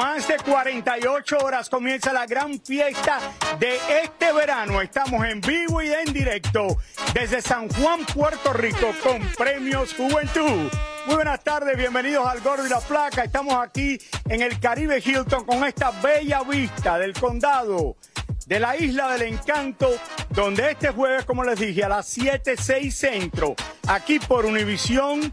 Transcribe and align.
más 0.00 0.26
de 0.26 0.38
48 0.38 1.38
horas 1.40 1.68
comienza 1.68 2.10
la 2.10 2.24
gran 2.24 2.58
fiesta 2.58 3.18
de 3.58 3.76
este 4.02 4.32
verano. 4.32 4.80
Estamos 4.80 5.22
en 5.26 5.42
vivo 5.42 5.82
y 5.82 5.92
en 5.92 6.10
directo 6.10 6.78
desde 7.12 7.42
San 7.42 7.68
Juan, 7.68 8.06
Puerto 8.06 8.54
Rico, 8.54 8.94
con 9.02 9.20
Premios 9.36 9.92
Juventud. 9.92 10.70
Muy 11.04 11.16
buenas 11.16 11.44
tardes, 11.44 11.76
bienvenidos 11.76 12.26
al 12.26 12.40
Gordo 12.40 12.66
y 12.66 12.70
la 12.70 12.80
Placa. 12.80 13.24
Estamos 13.24 13.54
aquí 13.56 14.00
en 14.30 14.40
el 14.40 14.58
Caribe 14.58 15.02
Hilton 15.04 15.44
con 15.44 15.64
esta 15.66 15.90
bella 15.90 16.44
vista 16.44 16.96
del 16.96 17.12
condado 17.12 17.96
de 18.46 18.58
la 18.58 18.78
Isla 18.78 19.12
del 19.12 19.34
Encanto, 19.34 19.90
donde 20.30 20.70
este 20.70 20.88
jueves, 20.92 21.26
como 21.26 21.44
les 21.44 21.60
dije, 21.60 21.84
a 21.84 21.90
las 21.90 22.08
7, 22.08 22.54
6 22.56 22.96
centro, 22.96 23.54
aquí 23.86 24.18
por 24.18 24.46
Univisión, 24.46 25.30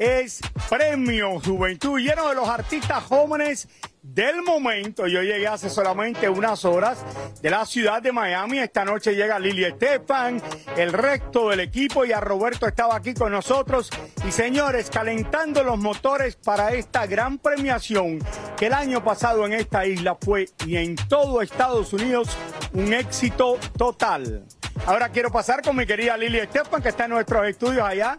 es 0.00 0.40
Premio 0.70 1.40
Juventud, 1.40 2.00
lleno 2.00 2.30
de 2.30 2.34
los 2.34 2.48
artistas 2.48 3.04
jóvenes 3.04 3.68
del 4.02 4.42
momento. 4.42 5.06
Yo 5.06 5.22
llegué 5.22 5.46
hace 5.46 5.70
solamente 5.70 6.28
unas 6.28 6.64
horas 6.64 6.98
de 7.42 7.50
la 7.50 7.64
ciudad 7.66 8.02
de 8.02 8.12
Miami. 8.12 8.58
Esta 8.58 8.84
noche 8.84 9.14
llega 9.14 9.38
Lili 9.38 9.64
Estefan, 9.64 10.40
el 10.76 10.92
resto 10.92 11.50
del 11.50 11.60
equipo 11.60 12.04
y 12.04 12.12
a 12.12 12.20
Roberto 12.20 12.66
estaba 12.66 12.96
aquí 12.96 13.14
con 13.14 13.32
nosotros. 13.32 13.90
Y 14.26 14.32
señores, 14.32 14.90
calentando 14.90 15.62
los 15.62 15.78
motores 15.78 16.36
para 16.36 16.72
esta 16.72 17.06
gran 17.06 17.38
premiación 17.38 18.18
que 18.56 18.66
el 18.66 18.74
año 18.74 19.02
pasado 19.04 19.46
en 19.46 19.52
esta 19.52 19.86
isla 19.86 20.16
fue 20.20 20.46
y 20.66 20.76
en 20.76 20.96
todo 20.96 21.42
Estados 21.42 21.92
Unidos 21.92 22.36
un 22.72 22.92
éxito 22.92 23.58
total. 23.76 24.44
Ahora 24.86 25.10
quiero 25.10 25.30
pasar 25.30 25.62
con 25.62 25.76
mi 25.76 25.86
querida 25.86 26.16
Lili 26.16 26.38
Estefan 26.38 26.82
que 26.82 26.88
está 26.88 27.04
en 27.04 27.10
nuestros 27.10 27.46
estudios 27.46 27.86
allá. 27.86 28.18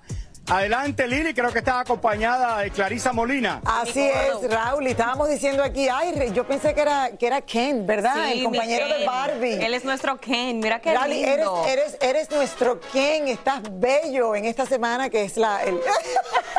Adelante, 0.52 1.08
Lili, 1.08 1.34
creo 1.34 1.50
que 1.50 1.60
estaba 1.60 1.80
acompañada 1.80 2.58
de 2.60 2.72
Clarisa 2.72 3.14
Molina. 3.14 3.62
Así 3.64 4.02
es, 4.06 4.52
Raúl, 4.52 4.86
y 4.86 4.92
estábamos 4.92 5.30
diciendo 5.30 5.64
aquí, 5.64 5.88
ay, 5.88 6.30
yo 6.34 6.46
pensé 6.46 6.74
que 6.74 6.82
era, 6.82 7.10
que 7.18 7.26
era 7.26 7.40
Ken, 7.40 7.88
¿verdad? 7.88 8.16
Sí, 8.26 8.40
el 8.40 8.44
compañero 8.44 8.88
de. 8.90 9.06
Barbie. 9.06 9.64
Él 9.66 9.74
es 9.74 9.86
nuestro 9.86 10.18
Ken, 10.20 10.60
mira 10.60 10.82
qué 10.82 10.94
Lali, 10.94 11.24
eres, 11.24 11.38
lindo. 11.38 11.66
eres, 11.68 11.98
eres 12.02 12.32
nuestro 12.32 12.82
Ken, 12.92 13.30
estás 13.30 13.62
bello 13.80 14.36
en 14.36 14.44
esta 14.44 14.66
semana 14.66 15.10
que 15.10 15.24
es 15.24 15.38
la... 15.38 15.64
el- 15.64 15.80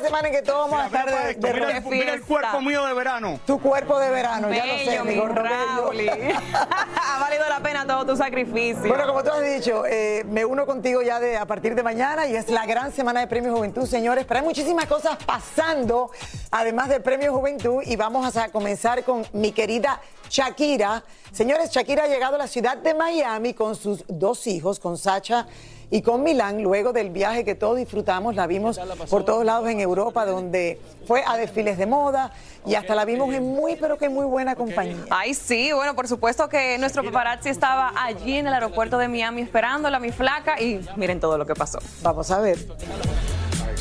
semana 0.00 0.28
en 0.28 0.34
que 0.34 0.42
todos 0.42 0.68
vamos 0.70 0.80
a 0.82 0.86
estar 0.86 1.06
de, 1.06 1.30
esto, 1.30 1.46
de 1.46 1.52
mira 1.54 1.76
el- 1.76 1.84
mira 1.84 2.14
el 2.14 2.22
fiesta. 2.22 2.26
cuerpo 2.26 2.60
mío 2.60 2.84
de 2.86 2.94
verano. 2.94 3.40
tu 3.46 3.60
cuerpo 3.60 3.98
de 3.98 4.10
verano, 4.10 4.52
ya 4.52 4.66
lo 4.66 4.78
sé, 4.78 5.02
mi. 5.04 5.14
Rauli. 5.14 6.08
ha 6.54 7.18
valido 7.20 7.48
la 7.48 7.60
pena 7.60 7.86
todo 7.86 8.06
tu 8.06 8.16
sacrificio. 8.16 8.88
Bueno, 8.88 9.06
como 9.06 9.22
tú 9.22 9.30
has 9.30 9.42
dicho, 9.42 9.84
eh, 9.86 10.24
me 10.28 10.44
uno 10.44 10.66
contigo 10.66 11.02
ya 11.02 11.20
de, 11.20 11.36
a 11.36 11.46
partir 11.46 11.74
de 11.74 11.82
mañana 11.82 12.26
y 12.26 12.34
es 12.36 12.48
la 12.48 12.66
gran 12.66 12.92
semana 12.92 13.20
de 13.20 13.26
Premio 13.26 13.54
Juventud, 13.54 13.86
señores. 13.86 14.24
Pero 14.26 14.40
hay 14.40 14.46
muchísimas 14.46 14.86
cosas 14.86 15.16
pasando, 15.24 16.10
además 16.50 16.88
del 16.88 17.02
Premio 17.02 17.32
Juventud, 17.32 17.82
y 17.84 17.96
vamos 17.96 18.36
a 18.36 18.48
comenzar 18.50 19.04
con 19.04 19.24
mi 19.32 19.52
querida 19.52 20.00
Shakira. 20.28 21.02
Señores, 21.32 21.70
Shakira 21.70 22.04
ha 22.04 22.08
llegado 22.08 22.36
a 22.36 22.38
la 22.38 22.46
ciudad 22.46 22.76
de 22.76 22.94
Miami 22.94 23.54
con 23.54 23.74
sus 23.76 24.04
dos 24.08 24.46
hijos, 24.46 24.78
con 24.80 24.96
Sacha 24.98 25.46
y 25.90 26.02
con 26.02 26.22
Milán, 26.22 26.62
luego 26.62 26.92
del 26.92 27.10
viaje 27.10 27.44
que 27.44 27.54
todos 27.54 27.76
disfrutamos. 27.76 28.34
La 28.36 28.46
vimos 28.46 28.80
por 29.08 29.24
todos 29.24 29.44
lados 29.44 29.68
en 29.68 29.80
Europa, 29.80 30.24
donde 30.24 30.80
fue 31.06 31.22
a 31.26 31.36
desfiles 31.36 31.78
de 31.78 31.86
moda 31.86 32.32
y 32.66 32.74
hasta 32.74 32.94
la 32.94 33.04
vimos 33.04 33.32
en 33.34 33.42
muy, 33.42 33.76
pero 33.76 33.98
que 33.98 34.08
muy 34.08 34.24
buena 34.24 34.54
compañía. 34.54 34.96
Ay, 35.10 35.34
sí, 35.34 35.72
bueno, 35.72 35.94
por 35.94 36.06
supuesto 36.06 36.48
que 36.48 36.78
nuestro 36.78 37.02
paparazzi 37.02 37.48
estaba 37.48 37.92
allí 37.96 38.36
en 38.36 38.46
el 38.46 38.54
aeropuerto 38.54 38.98
de 38.98 39.08
Miami 39.08 39.42
esperándola, 39.42 39.98
mi 39.98 40.12
flaca, 40.12 40.60
y 40.60 40.80
miren 40.96 41.18
todo 41.18 41.36
lo 41.38 41.46
que 41.46 41.54
pasó. 41.54 41.78
Vamos 42.02 42.30
a 42.30 42.40
ver. 42.40 42.58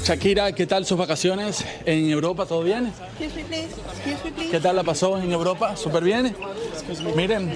Shakira, 0.03 0.51
¿qué 0.53 0.65
tal 0.65 0.85
sus 0.85 0.97
vacaciones 0.97 1.63
en 1.85 2.09
Europa? 2.09 2.45
¿Todo 2.45 2.63
bien? 2.63 2.91
¿Qué 4.49 4.59
tal 4.59 4.75
la 4.77 4.83
pasó 4.83 5.17
en 5.19 5.31
Europa? 5.31 5.75
¿Súper 5.75 6.03
bien? 6.03 6.35
Miren. 7.15 7.55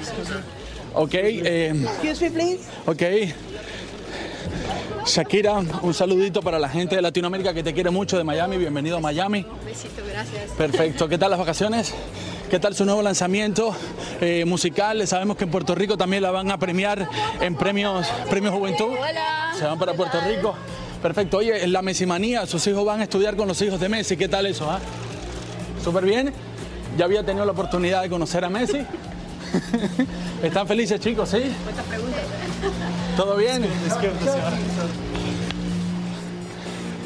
Ok. 0.94 1.14
eh, 1.14 1.74
ok. 2.86 3.02
Shakira, 5.06 5.54
un 5.82 5.94
saludito 5.94 6.42
para 6.42 6.58
la 6.60 6.70
gente 6.70 6.96
de 6.96 7.02
Latinoamérica 7.02 7.54
que 7.54 7.62
te 7.62 7.74
quiere 7.74 7.90
mucho 7.90 8.18
de 8.18 8.24
Miami. 8.24 8.58
Bienvenido 8.58 8.98
a 8.98 9.00
Miami. 9.00 9.46
Besito, 9.66 10.02
gracias. 10.08 10.52
Perfecto. 10.58 11.10
¿Qué 11.10 11.18
tal 11.18 11.32
las 11.32 11.40
vacaciones? 11.40 11.94
¿Qué 12.50 12.60
tal 12.60 12.74
su 12.74 12.86
nuevo 12.86 13.02
lanzamiento 13.02 13.76
eh, 14.22 14.46
musical? 14.46 15.06
Sabemos 15.06 15.36
que 15.36 15.44
en 15.44 15.52
Puerto 15.52 15.76
Rico 15.76 15.98
también 15.98 16.24
la 16.24 16.32
van 16.32 16.52
a 16.52 16.58
premiar 16.58 17.10
en 17.42 17.56
premios, 17.56 18.08
premios 18.30 18.54
Juventud. 18.54 18.92
Hola. 18.92 19.54
Se 19.58 19.66
van 19.66 19.78
para 19.78 19.94
Puerto 19.94 20.20
Rico. 20.22 20.56
Perfecto. 21.02 21.38
Oye, 21.38 21.64
en 21.64 21.74
la 21.74 21.82
Mesimanía, 21.82 22.46
sus 22.46 22.66
hijos 22.68 22.86
van 22.86 23.02
a 23.02 23.04
estudiar 23.04 23.36
con 23.36 23.48
los 23.48 23.62
hijos 23.62 23.80
de 23.80 23.90
Messi. 23.90 24.16
¿Qué 24.16 24.30
tal 24.30 24.46
eso? 24.46 24.72
ah? 24.72 24.80
¿Súper 25.84 26.06
bien? 26.06 26.34
¿Ya 26.98 27.06
había 27.06 27.24
tenido 27.26 27.46
la 27.46 27.52
oportunidad 27.52 28.04
de 28.04 28.10
conocer 28.10 28.46
a 28.46 28.50
Messi? 28.50 28.86
¿Están 30.44 30.68
felices, 30.68 31.00
chicos? 31.00 31.30
¿Sí? 31.30 31.44
¿Todo 33.16 33.36
bien? 33.36 33.66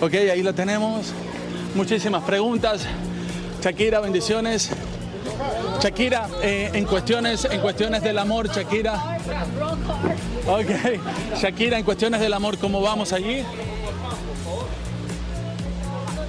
Ok, 0.02 0.14
ahí 0.14 0.44
lo 0.44 0.54
tenemos. 0.54 1.14
Muchísimas 1.76 2.24
preguntas. 2.24 2.86
Shakira, 3.62 4.00
bendiciones. 4.00 4.70
Shakira, 5.82 6.28
eh, 6.42 6.72
en 6.74 6.86
cuestiones, 6.86 7.46
en 7.46 7.62
cuestiones 7.62 8.02
del 8.02 8.18
amor, 8.18 8.48
Shakira. 8.50 9.20
Ok, 10.48 11.40
Shakira, 11.40 11.78
en 11.78 11.84
cuestiones 11.84 12.20
del 12.20 12.34
amor, 12.34 12.58
¿cómo 12.58 12.82
vamos 12.82 13.12
allí? 13.14 13.44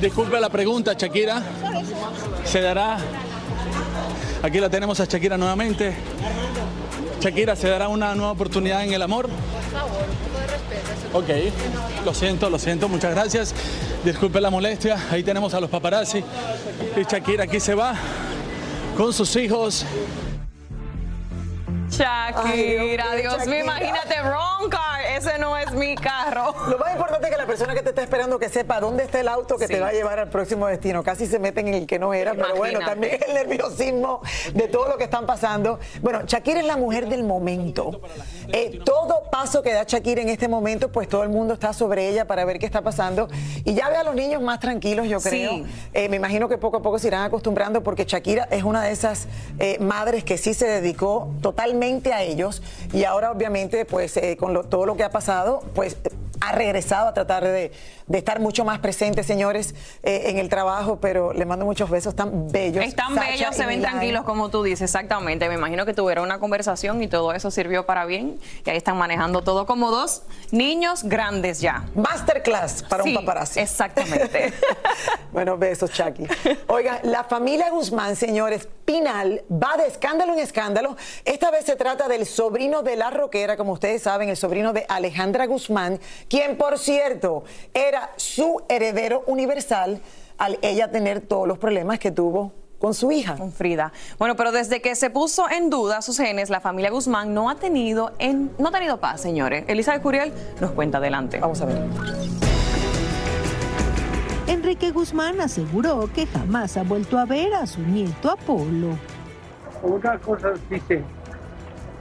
Disculpe 0.00 0.38
la 0.40 0.48
pregunta, 0.48 0.94
Shakira. 0.94 1.42
Se 2.44 2.60
dará. 2.60 2.98
Aquí 4.42 4.60
la 4.60 4.70
tenemos 4.70 5.00
a 5.00 5.04
Shakira 5.04 5.36
nuevamente. 5.36 5.94
Shakira, 7.20 7.56
¿se 7.56 7.68
dará 7.68 7.88
una 7.88 8.14
nueva 8.14 8.32
oportunidad 8.32 8.84
en 8.84 8.92
el 8.92 9.02
amor? 9.02 9.28
Ok, 11.12 11.28
lo 12.04 12.14
siento, 12.14 12.48
lo 12.48 12.58
siento, 12.58 12.88
muchas 12.88 13.14
gracias. 13.14 13.54
Disculpe 14.04 14.40
la 14.40 14.50
molestia, 14.50 14.96
ahí 15.10 15.24
tenemos 15.24 15.54
a 15.54 15.60
los 15.60 15.68
paparazzi. 15.68 16.22
Y 16.96 17.02
Shakira 17.02 17.44
aquí 17.44 17.58
se 17.58 17.74
va 17.74 17.94
con 18.96 19.12
sus 19.12 19.34
hijos. 19.36 19.84
Shakira, 21.98 23.06
Ay, 23.10 23.20
Dios, 23.22 23.34
Dios 23.38 23.46
mío, 23.48 23.60
imagínate, 23.64 24.14
wrong 24.22 24.70
car, 24.70 25.00
ese 25.16 25.36
no 25.38 25.56
es 25.56 25.72
mi 25.72 25.96
carro. 25.96 26.54
Lo 26.68 26.78
más 26.78 26.92
importante 26.92 27.26
es 27.26 27.32
que 27.32 27.38
la 27.38 27.46
persona 27.46 27.74
que 27.74 27.82
te 27.82 27.88
está 27.88 28.02
esperando 28.02 28.38
que 28.38 28.48
sepa 28.48 28.78
dónde 28.78 29.02
está 29.02 29.18
el 29.18 29.26
auto 29.26 29.56
que 29.56 29.66
Sí. 29.66 29.74
te 29.74 29.80
va 29.80 29.88
a 29.88 29.92
llevar 29.92 30.20
al 30.20 30.28
próximo 30.28 30.68
destino. 30.68 31.02
Casi 31.02 31.26
se 31.26 31.40
meten 31.40 31.66
en 31.66 31.74
el 31.74 31.86
que 31.88 31.98
no 31.98 32.14
era, 32.14 32.34
pero 32.34 32.54
bueno, 32.54 32.78
también 32.80 33.18
el 33.26 33.34
nerviosismo 33.34 34.22
de 34.54 34.68
todo 34.68 34.88
lo 34.88 34.96
que 34.96 35.04
están 35.04 35.26
pasando. 35.26 35.80
Bueno, 36.00 36.20
Shakira 36.24 36.60
es 36.60 36.66
la 36.66 36.76
mujer 36.76 37.08
del 37.08 37.24
momento. 37.24 38.00
Eh, 38.52 38.78
todo 38.84 39.24
paso 39.32 39.62
que 39.62 39.72
da 39.72 39.82
Shakira 39.84 40.22
en 40.22 40.28
este 40.28 40.46
momento, 40.46 40.92
pues 40.92 41.08
todo 41.08 41.24
el 41.24 41.30
mundo 41.30 41.54
está 41.54 41.72
sobre 41.72 42.08
ella 42.08 42.26
para 42.26 42.44
ver 42.44 42.60
qué 42.60 42.66
está 42.66 42.82
pasando. 42.82 43.28
Y 43.64 43.74
ya 43.74 43.88
ve 43.88 43.96
a 43.96 44.04
los 44.04 44.14
niños 44.14 44.40
más 44.40 44.60
tranquilos, 44.60 45.08
yo 45.08 45.18
Sí. 45.18 45.28
creo. 45.30 45.64
Eh, 45.94 46.08
me 46.08 46.16
imagino 46.16 46.48
que 46.48 46.58
poco 46.58 46.76
a 46.76 46.82
poco 46.82 47.00
se 47.00 47.08
irán 47.08 47.24
acostumbrando 47.24 47.82
porque 47.82 48.04
Shakira 48.04 48.46
es 48.52 48.62
una 48.62 48.82
de 48.84 48.92
esas 48.92 49.26
eh, 49.58 49.78
madres 49.80 50.22
que 50.22 50.38
sí 50.38 50.54
se 50.54 50.66
dedicó 50.68 51.30
totalmente 51.42 51.87
a 51.88 52.22
ellos 52.22 52.62
y 52.92 53.04
ahora 53.04 53.30
obviamente 53.32 53.84
pues 53.84 54.16
eh, 54.16 54.36
con 54.36 54.68
todo 54.68 54.86
lo 54.86 54.96
que 54.96 55.04
ha 55.04 55.10
pasado 55.10 55.62
pues 55.74 55.96
ha 56.40 56.52
regresado 56.52 57.08
a 57.08 57.14
tratar 57.14 57.44
de, 57.44 57.72
de 58.08 58.18
estar 58.18 58.40
mucho 58.40 58.64
más 58.64 58.78
presente, 58.80 59.22
señores, 59.22 59.74
eh, 60.02 60.24
en 60.26 60.38
el 60.38 60.48
trabajo, 60.48 60.98
pero 61.00 61.32
le 61.32 61.44
mando 61.44 61.64
muchos 61.64 61.90
besos 61.90 62.14
tan 62.16 62.50
bellos. 62.50 62.84
Están 62.84 63.14
Sacha 63.14 63.30
bellos, 63.30 63.54
se 63.54 63.66
ven 63.66 63.78
Milán. 63.78 63.92
tranquilos 63.92 64.24
como 64.24 64.48
tú 64.48 64.62
dices, 64.62 64.82
exactamente. 64.82 65.48
Me 65.48 65.54
imagino 65.54 65.84
que 65.86 65.94
tuvieron 65.94 66.24
una 66.24 66.38
conversación 66.38 67.02
y 67.02 67.08
todo 67.08 67.32
eso 67.32 67.50
sirvió 67.50 67.86
para 67.86 68.04
bien. 68.06 68.38
Y 68.64 68.70
ahí 68.70 68.76
están 68.76 68.96
manejando 68.96 69.42
todo 69.42 69.66
como 69.66 69.90
dos 69.90 70.22
niños 70.50 71.04
grandes 71.04 71.60
ya. 71.60 71.84
Masterclass 71.94 72.82
para 72.84 73.02
Sí, 73.04 73.10
un 73.10 73.16
paparazzi. 73.24 73.60
exactamente. 73.60 74.52
bueno, 75.32 75.56
besos, 75.58 75.90
Chucky. 75.92 76.26
Oigan, 76.68 76.98
la 77.04 77.24
familia 77.24 77.70
Guzmán, 77.70 78.16
señores, 78.16 78.68
Pinal, 78.84 79.42
va 79.50 79.76
de 79.76 79.86
escándalo 79.86 80.32
en 80.32 80.38
escándalo. 80.38 80.96
Esta 81.24 81.50
vez 81.50 81.64
se 81.66 81.76
trata 81.76 82.08
del 82.08 82.24
sobrino 82.24 82.82
de 82.82 82.96
la 82.96 83.10
roquera, 83.10 83.56
como 83.58 83.72
ustedes 83.72 84.02
saben, 84.02 84.30
el 84.30 84.36
sobrino 84.36 84.72
de 84.72 84.86
Alejandra 84.88 85.46
Guzmán, 85.46 86.00
quien, 86.28 86.56
por 86.56 86.78
cierto, 86.78 87.44
era 87.74 87.97
su 88.16 88.62
heredero 88.68 89.22
universal 89.26 90.00
al 90.38 90.58
ella 90.62 90.90
tener 90.90 91.20
todos 91.20 91.46
los 91.48 91.58
problemas 91.58 91.98
que 91.98 92.10
tuvo 92.10 92.52
con 92.78 92.94
su 92.94 93.10
hija. 93.10 93.36
Con 93.36 93.50
Frida. 93.52 93.92
Bueno, 94.18 94.36
pero 94.36 94.52
desde 94.52 94.80
que 94.80 94.94
se 94.94 95.10
puso 95.10 95.50
en 95.50 95.68
duda 95.68 96.00
sus 96.00 96.16
genes, 96.18 96.48
la 96.48 96.60
familia 96.60 96.90
Guzmán 96.90 97.34
no 97.34 97.50
ha 97.50 97.56
tenido, 97.56 98.12
en, 98.20 98.52
no 98.58 98.68
ha 98.68 98.70
tenido 98.72 98.98
paz, 99.00 99.20
señores. 99.20 99.64
Elizabeth 99.66 100.00
Curiel 100.02 100.32
nos 100.60 100.70
cuenta 100.70 100.98
adelante. 100.98 101.40
Vamos 101.40 101.60
a 101.60 101.66
ver. 101.66 101.82
Enrique 104.46 104.90
Guzmán 104.92 105.40
aseguró 105.40 106.08
que 106.12 106.26
jamás 106.26 106.76
ha 106.76 106.82
vuelto 106.82 107.18
a 107.18 107.24
ver 107.24 107.52
a 107.54 107.66
su 107.66 107.80
nieto 107.82 108.30
Apolo. 108.30 108.96
Una 109.82 110.18
cosa 110.18 110.52
dice 110.70 111.02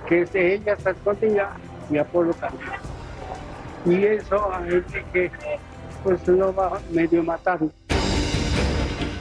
que 0.08 0.22
es- 0.22 0.34
ella 0.36 0.74
está 0.74 0.92
escondida 0.92 1.52
y 1.92 1.98
Apolo 1.98 2.34
también. 2.36 2.70
Y 3.86 4.04
eso 4.06 4.52
a 4.52 4.60
Enrique 4.60 5.32
pues 6.07 6.25
lo 6.30 6.56
va 6.56 6.81
medio 6.89 7.21
matando. 7.21 7.69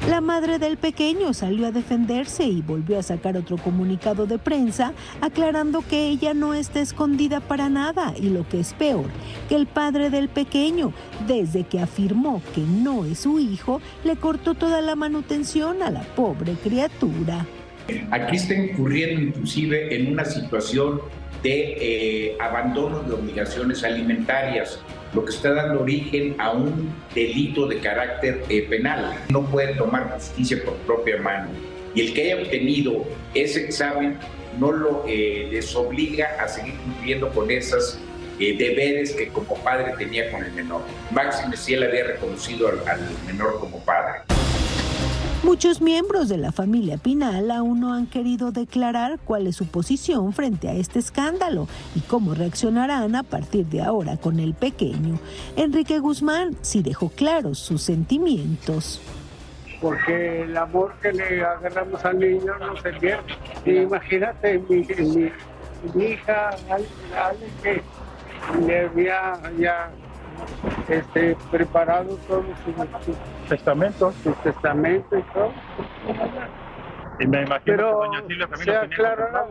La 0.09 0.21
madre 0.21 0.61
del 0.61 0.77
pequeño 0.77 1.35
salió 1.35 1.67
a 1.67 1.73
defenderse 1.73 2.45
y 2.45 2.63
volvió 2.63 3.01
a 3.01 3.03
sacar 3.03 3.37
otro 3.37 3.57
comunicado 3.57 4.27
de 4.27 4.39
prensa 4.39 4.93
aclarando 5.21 5.83
que 5.83 6.07
ella 6.07 6.33
no 6.33 6.55
está 6.55 6.81
escondida 6.81 7.41
para 7.41 7.69
nada 7.69 8.15
y 8.17 8.29
lo 8.29 8.49
que 8.49 8.61
es 8.61 8.73
peor, 8.75 9.07
que 9.49 9.57
el 9.57 9.67
padre 9.67 10.09
del 10.11 10.29
pequeño, 10.29 10.93
desde 11.27 11.65
que 11.65 11.81
afirmó 11.81 12.41
que 12.55 12.61
no 12.61 13.05
es 13.05 13.19
su 13.19 13.41
hijo, 13.41 13.81
le 14.05 14.15
cortó 14.15 14.55
toda 14.55 14.81
la 14.81 14.95
manutención 14.95 15.83
a 15.83 15.91
la 15.91 16.03
pobre 16.03 16.53
criatura. 16.53 17.45
Aquí 18.13 18.37
está 18.37 18.55
incurriendo 18.55 19.21
inclusive 19.21 19.93
en 19.93 20.13
una 20.13 20.25
situación 20.25 21.01
de 21.43 21.77
eh, 21.81 22.37
abandono 22.41 23.01
de 23.03 23.15
obligaciones 23.15 23.83
alimentarias, 23.83 24.81
lo 25.15 25.25
que 25.25 25.33
está 25.33 25.53
dando 25.53 25.83
origen 25.83 26.35
a 26.39 26.53
un 26.53 26.93
delito 27.15 27.67
de 27.67 27.79
carácter 27.81 28.43
eh, 28.49 28.63
penal. 28.69 29.17
No 29.31 29.45
puede 29.47 29.75
tomar 29.75 30.11
justicia 30.13 30.63
por 30.65 30.75
propia 30.79 31.17
mano. 31.19 31.49
Y 31.95 32.03
el 32.03 32.15
que 32.15 32.33
haya 32.33 32.43
obtenido 32.43 33.05
ese 33.35 33.65
examen 33.65 34.19
no 34.59 34.73
lo 34.73 35.05
eh, 35.07 35.61
a 36.39 36.49
seguir 36.49 36.75
cumpliendo 36.75 37.31
con 37.31 37.51
esos 37.51 37.99
deberes 38.39 39.13
que 39.13 39.29
como 39.29 39.55
padre 39.63 39.95
tenía 39.97 40.31
con 40.31 40.45
el 40.45 40.53
menor. 40.53 40.83
Máxime 41.11 41.57
si 41.57 41.73
él 41.73 41.85
había 41.85 42.05
reconocido 42.05 42.69
al, 42.69 42.87
al 42.87 43.01
menor 43.27 43.59
como 43.61 43.81
padre. 43.81 44.26
Muchos 45.43 45.81
miembros 45.81 46.29
de 46.29 46.39
la 46.39 46.51
familia 46.51 46.97
Pinal 46.99 47.51
aún 47.53 47.79
no 47.81 47.95
han 47.95 48.07
querido 48.07 48.51
declarar 48.51 49.19
cuál 49.25 49.47
es 49.47 49.57
su 49.57 49.67
posición 49.67 50.33
frente 50.33 50.69
a 50.69 50.73
este 50.73 50.99
escándalo 50.99 51.69
y 51.95 52.01
cómo 52.01 52.35
reaccionarán 52.35 53.15
a 53.15 53.23
partir 53.23 53.67
de 53.67 53.83
ahora 53.83 54.17
con 54.17 54.41
el 54.41 54.55
pequeño. 54.55 55.19
Enrique 55.57 55.99
Guzmán 56.01 56.57
sí 56.63 56.83
dejó 56.83 57.11
claros 57.11 57.59
sus 57.61 57.83
sentimientos. 57.83 59.01
Porque 59.81 60.43
el 60.43 60.57
amor 60.57 60.95
que 61.01 61.13
le 61.13 61.45
agarramos 61.45 62.05
al 62.05 62.19
niño 62.19 62.53
no 62.59 62.77
se 62.83 62.91
pierde. 62.95 63.83
Imagínate, 63.83 64.59
mi, 64.69 64.79
mi- 64.79 65.31
mi 65.95 66.05
hija, 66.05 66.51
Ale, 66.69 67.47
que 67.63 67.83
le 68.67 68.81
había 68.87 69.35
ya 69.61 69.91
este, 70.89 71.37
preparado 71.51 72.17
todo 72.29 72.45
su, 72.65 73.13
su 73.13 73.49
testamento, 73.49 74.13
su 74.23 74.33
testamento 74.35 75.19
y 75.19 75.23
todo. 75.33 75.53
Y 77.19 77.27
me 77.27 77.43
imagino 77.43 77.61
Pero 77.65 78.01
que 78.01 78.07
doña 78.07 78.27
Silvia 78.27 78.47
también 78.49 78.65
se 78.65 78.77
aclarará. 78.77 79.47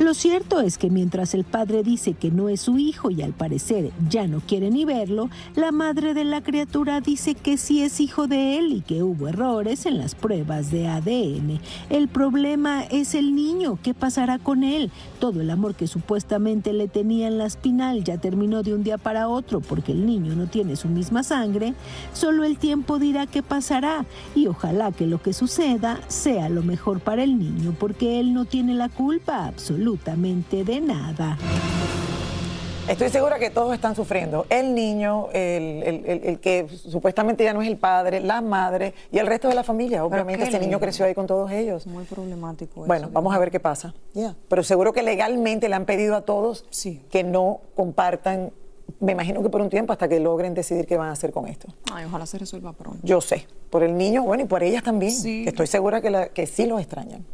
Lo 0.00 0.12
cierto 0.12 0.60
es 0.60 0.76
que 0.76 0.90
mientras 0.90 1.34
el 1.34 1.44
padre 1.44 1.84
dice 1.84 2.14
que 2.14 2.32
no 2.32 2.48
es 2.48 2.62
su 2.62 2.78
hijo 2.78 3.12
y 3.12 3.22
al 3.22 3.32
parecer 3.32 3.92
ya 4.10 4.26
no 4.26 4.40
quiere 4.40 4.68
ni 4.68 4.84
verlo, 4.84 5.30
la 5.54 5.70
madre 5.70 6.14
de 6.14 6.24
la 6.24 6.42
criatura 6.42 7.00
dice 7.00 7.36
que 7.36 7.56
sí 7.56 7.80
es 7.80 8.00
hijo 8.00 8.26
de 8.26 8.58
él 8.58 8.72
y 8.72 8.80
que 8.80 9.04
hubo 9.04 9.28
errores 9.28 9.86
en 9.86 9.98
las 9.98 10.16
pruebas 10.16 10.72
de 10.72 10.88
ADN. 10.88 11.60
El 11.90 12.08
problema 12.08 12.82
es 12.82 13.14
el 13.14 13.36
niño, 13.36 13.78
¿qué 13.84 13.94
pasará 13.94 14.40
con 14.40 14.64
él? 14.64 14.90
Todo 15.20 15.40
el 15.40 15.48
amor 15.48 15.76
que 15.76 15.86
supuestamente 15.86 16.72
le 16.72 16.88
tenía 16.88 17.28
en 17.28 17.38
la 17.38 17.46
espinal 17.46 18.02
ya 18.02 18.18
terminó 18.18 18.64
de 18.64 18.74
un 18.74 18.82
día 18.82 18.98
para 18.98 19.28
otro 19.28 19.60
porque 19.60 19.92
el 19.92 20.06
niño 20.06 20.34
no 20.34 20.48
tiene 20.48 20.74
su 20.74 20.88
misma 20.88 21.22
sangre. 21.22 21.72
Solo 22.12 22.42
el 22.42 22.58
tiempo 22.58 22.98
dirá 22.98 23.28
qué 23.28 23.44
pasará 23.44 24.04
y 24.34 24.48
ojalá 24.48 24.90
que 24.90 25.06
lo 25.06 25.22
que 25.22 25.32
suceda 25.32 26.00
sea 26.08 26.48
lo 26.48 26.64
mejor 26.64 26.98
para 26.98 27.22
el 27.22 27.38
niño 27.38 27.76
porque 27.78 28.18
él 28.18 28.34
no 28.34 28.44
tiene 28.44 28.74
la 28.74 28.88
culpa 28.88 29.52
absolutamente 29.88 30.64
de 30.64 30.80
nada. 30.80 31.36
Estoy 32.88 33.08
segura 33.10 33.38
que 33.38 33.50
todos 33.50 33.74
están 33.74 33.94
sufriendo. 33.94 34.46
El 34.48 34.74
niño, 34.74 35.28
el, 35.32 35.82
el- 35.82 36.04
el- 36.06 36.24
el 36.24 36.40
que 36.40 36.66
supuestamente 36.68 37.44
ya 37.44 37.52
no 37.52 37.60
es 37.62 37.68
el 37.68 37.76
padre, 37.76 38.20
la 38.20 38.40
madre 38.40 38.94
y 39.12 39.18
el 39.18 39.26
resto 39.26 39.48
de 39.48 39.54
la 39.54 39.62
familia. 39.62 40.04
Obviamente 40.04 40.44
ese 40.44 40.58
niño 40.58 40.78
creció 40.80 41.04
ahí 41.06 41.14
con 41.14 41.26
todos 41.26 41.50
ellos. 41.50 41.86
Muy 41.86 42.04
problemático. 42.04 42.84
Bueno, 42.86 43.08
vamos 43.12 43.34
a 43.34 43.38
ver 43.38 43.50
qué 43.50 43.60
pasa. 43.60 43.94
Pero 44.48 44.62
seguro 44.62 44.92
que 44.94 45.02
legalmente 45.02 45.68
le 45.68 45.74
han 45.74 45.84
pedido 45.86 46.14
a 46.16 46.22
todos 46.22 46.64
que 47.10 47.24
no 47.24 47.60
compartan, 47.74 48.52
me 49.00 49.12
imagino 49.12 49.42
que 49.42 49.48
por 49.50 49.60
un 49.62 49.68
tiempo 49.70 49.92
hasta 49.92 50.08
que 50.08 50.18
logren 50.20 50.52
decidir 50.54 50.86
qué 50.86 50.96
van 50.98 51.08
a 51.08 51.12
hacer 51.12 51.30
con 51.30 51.46
esto. 51.46 51.68
Ay, 51.92 52.04
ojalá 52.06 52.24
se 52.26 52.38
resuelva 52.38 52.72
pronto. 52.74 53.00
Yo 53.02 53.20
sé, 53.22 53.46
por 53.70 53.82
el 53.82 53.96
niño, 53.96 54.22
bueno, 54.24 54.44
y 54.44 54.46
por 54.46 54.62
ellas 54.62 54.82
también, 54.82 55.12
Sí. 55.12 55.44
estoy 55.46 55.66
segura 55.66 56.00
que, 56.02 56.10
la- 56.10 56.28
que 56.28 56.46
sí 56.46 56.66
los 56.66 56.80
extrañan. 56.80 57.24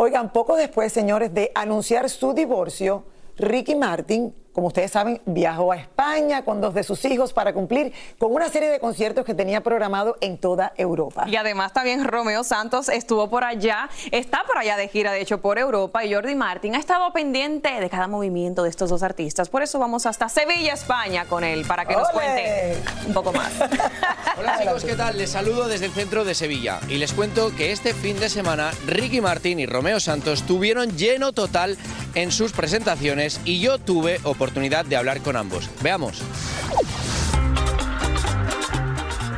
Oigan, 0.00 0.32
poco 0.32 0.54
después, 0.54 0.92
señores, 0.92 1.34
de 1.34 1.50
anunciar 1.56 2.08
su 2.08 2.32
divorcio, 2.32 3.02
Ricky 3.36 3.74
Martin, 3.74 4.32
como 4.52 4.68
ustedes 4.68 4.90
saben, 4.90 5.20
viajó 5.26 5.72
a 5.72 5.76
España 5.76 6.44
con 6.44 6.60
dos 6.60 6.74
de 6.74 6.82
sus 6.82 7.04
hijos 7.04 7.32
para 7.32 7.52
cumplir 7.52 7.92
con 8.18 8.32
una 8.32 8.48
serie 8.48 8.70
de 8.70 8.80
conciertos 8.80 9.24
que 9.24 9.34
tenía 9.34 9.62
programado 9.62 10.16
en 10.20 10.38
toda 10.38 10.72
Europa. 10.76 11.24
Y 11.28 11.36
además 11.36 11.72
también 11.72 12.04
Romeo 12.04 12.44
Santos 12.44 12.88
estuvo 12.88 13.28
por 13.30 13.44
allá, 13.44 13.88
está 14.10 14.42
por 14.46 14.58
allá 14.58 14.76
de 14.76 14.88
gira, 14.88 15.12
de 15.12 15.20
hecho, 15.20 15.40
por 15.40 15.58
Europa, 15.58 16.04
y 16.04 16.12
Jordi 16.12 16.34
Martin 16.34 16.74
ha 16.74 16.78
estado 16.78 17.12
pendiente 17.12 17.68
de 17.80 17.90
cada 17.90 18.08
movimiento 18.08 18.62
de 18.62 18.70
estos 18.70 18.90
dos 18.90 19.02
artistas. 19.02 19.48
Por 19.48 19.62
eso 19.62 19.78
vamos 19.78 20.06
hasta 20.06 20.28
Sevilla, 20.28 20.74
España, 20.74 21.24
con 21.26 21.44
él, 21.44 21.64
para 21.64 21.84
que 21.84 21.94
nos 21.94 22.08
¡Ole! 22.08 22.14
cuente 22.14 22.76
un 23.06 23.14
poco 23.14 23.32
más. 23.32 23.52
Hola 24.38 24.58
chicos, 24.60 24.84
¿qué 24.84 24.94
tal? 24.94 25.18
Les 25.18 25.30
saludo 25.30 25.68
desde 25.68 25.86
el 25.86 25.92
centro 25.92 26.24
de 26.24 26.34
Sevilla 26.34 26.80
y 26.88 26.98
les 26.98 27.12
cuento 27.12 27.54
que 27.54 27.72
este 27.72 27.94
fin 27.94 28.18
de 28.18 28.28
semana 28.28 28.70
Ricky 28.86 29.20
Martin 29.20 29.60
y 29.60 29.66
Romeo 29.66 30.00
Santos 30.00 30.42
tuvieron 30.42 30.96
lleno 30.96 31.32
total 31.32 31.76
en 32.14 32.32
sus 32.32 32.52
presentaciones 32.52 33.40
y 33.44 33.60
yo 33.60 33.78
tuve 33.78 34.20
oportunidad 34.38 34.84
de 34.84 34.96
hablar 34.96 35.20
con 35.20 35.34
ambos. 35.34 35.68
Veamos. 35.82 36.22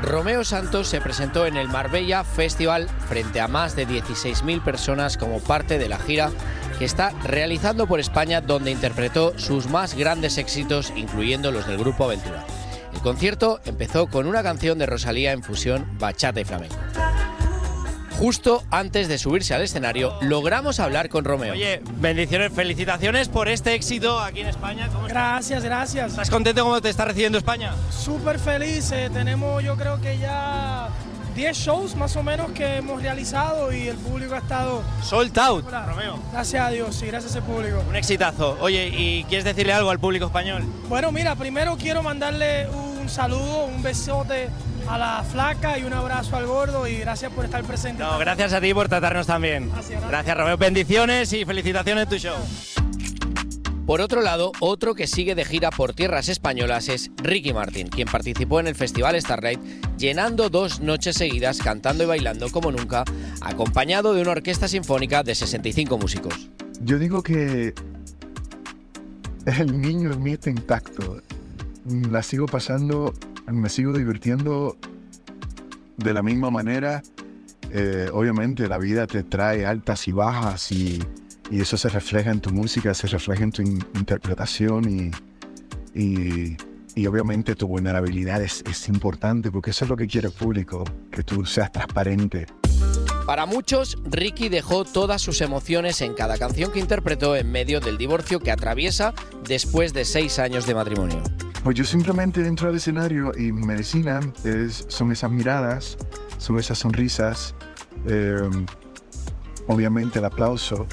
Romeo 0.02 0.44
Santos 0.44 0.88
se 0.88 1.00
presentó 1.00 1.46
en 1.46 1.56
el 1.56 1.68
Marbella 1.68 2.22
Festival 2.22 2.86
frente 3.08 3.40
a 3.40 3.48
más 3.48 3.76
de 3.76 3.88
16.000 3.88 4.62
personas 4.62 5.16
como 5.16 5.40
parte 5.40 5.78
de 5.78 5.88
la 5.88 5.98
gira 5.98 6.30
que 6.78 6.84
está 6.84 7.12
realizando 7.24 7.86
por 7.86 7.98
España 7.98 8.42
donde 8.42 8.72
interpretó 8.72 9.38
sus 9.38 9.70
más 9.70 9.94
grandes 9.94 10.36
éxitos 10.36 10.92
incluyendo 10.96 11.50
los 11.50 11.66
del 11.66 11.78
grupo 11.78 12.04
Aventura. 12.04 12.44
El 12.92 13.00
concierto 13.00 13.60
empezó 13.64 14.06
con 14.06 14.26
una 14.26 14.42
canción 14.42 14.78
de 14.78 14.86
Rosalía 14.86 15.32
en 15.32 15.42
fusión 15.42 15.86
bachata 15.98 16.40
y 16.40 16.44
flamenco. 16.44 16.76
Justo 18.20 18.62
antes 18.70 19.08
de 19.08 19.16
subirse 19.16 19.54
al 19.54 19.62
escenario, 19.62 20.12
logramos 20.20 20.78
hablar 20.78 21.08
con 21.08 21.24
Romeo. 21.24 21.54
Oye, 21.54 21.80
bendiciones, 21.96 22.52
felicitaciones 22.52 23.30
por 23.30 23.48
este 23.48 23.72
éxito 23.74 24.20
aquí 24.20 24.40
en 24.40 24.48
España. 24.48 24.88
¿Cómo 24.92 25.06
estás? 25.06 25.10
Gracias, 25.10 25.64
gracias. 25.64 26.10
¿Estás 26.10 26.28
contento 26.28 26.62
cómo 26.62 26.82
te 26.82 26.90
está 26.90 27.06
recibiendo 27.06 27.38
España? 27.38 27.72
Súper 27.90 28.38
feliz. 28.38 28.92
eh, 28.92 29.08
tenemos 29.10 29.64
yo 29.64 29.74
creo 29.74 29.98
que 30.02 30.18
ya 30.18 30.90
10 31.34 31.56
shows 31.56 31.96
más 31.96 32.14
o 32.16 32.22
menos 32.22 32.50
que 32.50 32.76
hemos 32.76 33.00
realizado 33.00 33.72
y 33.72 33.88
el 33.88 33.96
público 33.96 34.34
ha 34.34 34.38
estado... 34.38 34.82
Sold 35.02 35.38
out, 35.38 35.64
Hola. 35.66 35.86
Romeo. 35.86 36.18
Gracias 36.30 36.62
a 36.66 36.70
Dios 36.70 37.02
y 37.02 37.06
gracias 37.06 37.36
al 37.36 37.42
público. 37.44 37.82
Un 37.88 37.96
exitazo. 37.96 38.58
Oye, 38.60 38.88
¿y 38.88 39.24
quieres 39.24 39.46
decirle 39.46 39.72
algo 39.72 39.88
al 39.88 39.98
público 39.98 40.26
español? 40.26 40.62
Bueno, 40.90 41.10
mira, 41.10 41.36
primero 41.36 41.78
quiero 41.78 42.02
mandarle 42.02 42.68
un 42.68 43.08
saludo, 43.08 43.64
un 43.64 43.82
besote 43.82 44.50
a 44.90 44.98
la 44.98 45.22
flaca 45.22 45.78
y 45.78 45.84
un 45.84 45.92
abrazo 45.92 46.36
al 46.36 46.46
gordo 46.46 46.88
y 46.88 46.96
gracias 46.96 47.32
por 47.32 47.44
estar 47.44 47.62
presente. 47.62 48.02
No, 48.02 48.18
gracias 48.18 48.52
a 48.52 48.60
ti 48.60 48.74
por 48.74 48.88
tratarnos 48.88 49.26
tan 49.26 49.40
bien. 49.40 49.70
Gracias, 50.08 50.36
Romeo. 50.36 50.56
Bendiciones 50.56 51.32
y 51.32 51.44
felicitaciones 51.44 52.04
en 52.04 52.08
tu 52.08 52.16
show. 52.16 52.36
Por 53.86 54.00
otro 54.00 54.20
lado, 54.20 54.50
otro 54.58 54.94
que 54.94 55.06
sigue 55.06 55.36
de 55.36 55.44
gira 55.44 55.70
por 55.70 55.92
tierras 55.92 56.28
españolas 56.28 56.88
es 56.88 57.10
Ricky 57.22 57.52
Martin, 57.52 57.88
quien 57.88 58.08
participó 58.08 58.58
en 58.58 58.66
el 58.66 58.74
Festival 58.74 59.20
Starlight 59.20 59.60
llenando 59.96 60.48
dos 60.50 60.80
noches 60.80 61.16
seguidas 61.16 61.58
cantando 61.58 62.02
y 62.02 62.06
bailando 62.06 62.50
como 62.50 62.72
nunca, 62.72 63.04
acompañado 63.40 64.12
de 64.12 64.22
una 64.22 64.32
orquesta 64.32 64.66
sinfónica 64.66 65.22
de 65.22 65.36
65 65.36 65.98
músicos. 65.98 66.50
Yo 66.80 66.98
digo 66.98 67.22
que 67.22 67.74
el 69.46 69.80
niño 69.80 70.12
en 70.12 70.22
mí 70.22 70.32
está 70.32 70.50
intacto. 70.50 71.22
La 71.84 72.22
sigo 72.22 72.46
pasando, 72.46 73.14
me 73.52 73.68
sigo 73.68 73.92
divirtiendo 73.92 74.76
de 75.96 76.14
la 76.14 76.22
misma 76.22 76.50
manera. 76.50 77.02
Eh, 77.72 78.08
obviamente 78.12 78.66
la 78.68 78.78
vida 78.78 79.06
te 79.06 79.22
trae 79.22 79.64
altas 79.64 80.08
y 80.08 80.12
bajas 80.12 80.72
y, 80.72 81.02
y 81.50 81.60
eso 81.60 81.76
se 81.76 81.88
refleja 81.88 82.30
en 82.30 82.40
tu 82.40 82.50
música, 82.50 82.92
se 82.94 83.06
refleja 83.06 83.44
en 83.44 83.52
tu 83.52 83.62
in- 83.62 83.84
interpretación 83.94 84.90
y, 84.90 85.10
y, 85.94 86.56
y 86.94 87.06
obviamente 87.06 87.54
tu 87.54 87.68
vulnerabilidad 87.68 88.42
es, 88.42 88.64
es 88.68 88.88
importante 88.88 89.52
porque 89.52 89.70
eso 89.70 89.84
es 89.84 89.88
lo 89.88 89.96
que 89.96 90.06
quiere 90.08 90.28
el 90.28 90.34
público, 90.34 90.84
que 91.12 91.22
tú 91.22 91.44
seas 91.44 91.70
transparente. 91.70 92.46
Para 93.24 93.46
muchos, 93.46 93.96
Ricky 94.04 94.48
dejó 94.48 94.84
todas 94.84 95.22
sus 95.22 95.40
emociones 95.40 96.00
en 96.00 96.14
cada 96.14 96.36
canción 96.36 96.72
que 96.72 96.80
interpretó 96.80 97.36
en 97.36 97.52
medio 97.52 97.78
del 97.78 97.96
divorcio 97.96 98.40
que 98.40 98.50
atraviesa 98.50 99.14
después 99.46 99.92
de 99.92 100.04
seis 100.04 100.40
años 100.40 100.66
de 100.66 100.74
matrimonio. 100.74 101.22
Pues 101.62 101.76
yo 101.76 101.84
simplemente 101.84 102.42
dentro 102.42 102.68
del 102.68 102.76
escenario 102.76 103.32
y 103.36 103.52
mi 103.52 103.66
medicina 103.66 104.20
es, 104.44 104.86
son 104.88 105.12
esas 105.12 105.30
miradas, 105.30 105.98
son 106.38 106.58
esas 106.58 106.78
sonrisas, 106.78 107.54
eh, 108.06 108.48
obviamente 109.66 110.18
el 110.20 110.24
aplauso 110.24 110.86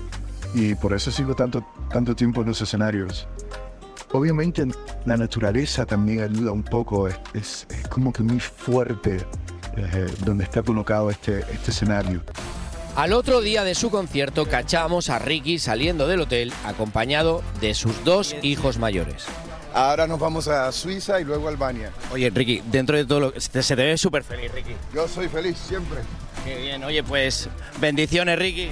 y 0.53 0.75
por 0.75 0.93
eso 0.93 1.09
sigo 1.09 1.35
tanto, 1.35 1.65
tanto 1.89 2.15
tiempo 2.15 2.41
en 2.41 2.47
los 2.47 2.61
escenarios. 2.61 3.27
Obviamente 4.11 4.65
la 5.05 5.15
naturaleza 5.17 5.85
también 5.85 6.21
ayuda 6.21 6.51
un 6.51 6.63
poco, 6.63 7.07
es, 7.07 7.15
es- 7.33 7.67
es 7.69 7.87
como 7.87 8.11
que 8.11 8.23
muy 8.23 8.39
fuerte 8.41 9.17
eh, 9.77 10.07
donde 10.25 10.43
está 10.43 10.63
colocado 10.63 11.09
este, 11.09 11.39
este 11.51 11.71
escenario. 11.71 12.21
Al 12.97 13.13
otro 13.13 13.41
día 13.41 13.63
de 13.63 13.75
su 13.75 13.89
concierto 13.89 14.47
cachamos 14.47 15.09
a 15.09 15.19
Ricky 15.19 15.59
saliendo 15.59 16.07
del 16.07 16.21
hotel 16.21 16.51
acompañado 16.65 17.41
de 17.61 17.73
sus 17.73 18.03
dos 18.03 18.35
hijos 18.41 18.79
mayores. 18.79 19.25
Ahora 19.73 20.07
nos 20.07 20.19
vamos 20.19 20.47
a 20.47 20.71
Suiza 20.71 21.19
y 21.19 21.23
luego 21.23 21.47
a 21.47 21.51
Albania. 21.51 21.91
Oye, 22.11 22.29
Ricky, 22.29 22.61
dentro 22.65 22.97
de 22.97 23.05
todo 23.05 23.19
lo 23.19 23.33
que 23.33 23.41
se 23.41 23.75
te, 23.75 23.83
ve 23.83 23.97
súper 23.97 24.23
feliz, 24.23 24.51
Ricky. 24.51 24.73
Yo 24.93 25.07
soy 25.07 25.27
feliz 25.27 25.57
siempre. 25.57 25.99
Qué 26.43 26.57
bien, 26.57 26.83
oye, 26.83 27.03
pues 27.03 27.49
bendiciones, 27.79 28.39
Ricky. 28.39 28.71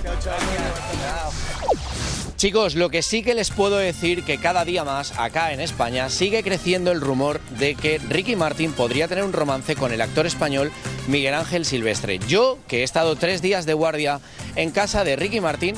Chicos, 2.38 2.76
lo 2.76 2.90
que 2.90 3.02
sí 3.02 3.24
que 3.24 3.34
les 3.34 3.50
puedo 3.50 3.78
decir 3.78 4.24
que 4.24 4.38
cada 4.38 4.66
día 4.66 4.84
más 4.84 5.18
acá 5.18 5.54
en 5.54 5.62
España 5.62 6.10
sigue 6.10 6.44
creciendo 6.44 6.92
el 6.92 7.00
rumor 7.00 7.40
de 7.58 7.76
que 7.76 7.98
Ricky 7.98 8.36
Martin 8.36 8.74
podría 8.74 9.08
tener 9.08 9.24
un 9.24 9.32
romance 9.32 9.76
con 9.76 9.94
el 9.94 10.02
actor 10.02 10.26
español 10.26 10.72
Miguel 11.08 11.34
Ángel 11.34 11.66
Silvestre. 11.66 12.20
Yo, 12.28 12.60
que 12.68 12.82
he 12.82 12.84
estado 12.84 13.16
tres 13.16 13.42
días 13.42 13.66
de 13.66 13.74
guardia 13.74 14.20
en 14.58 14.72
casa 14.72 15.06
de 15.06 15.16
Ricky 15.16 15.40
Martin, 15.40 15.76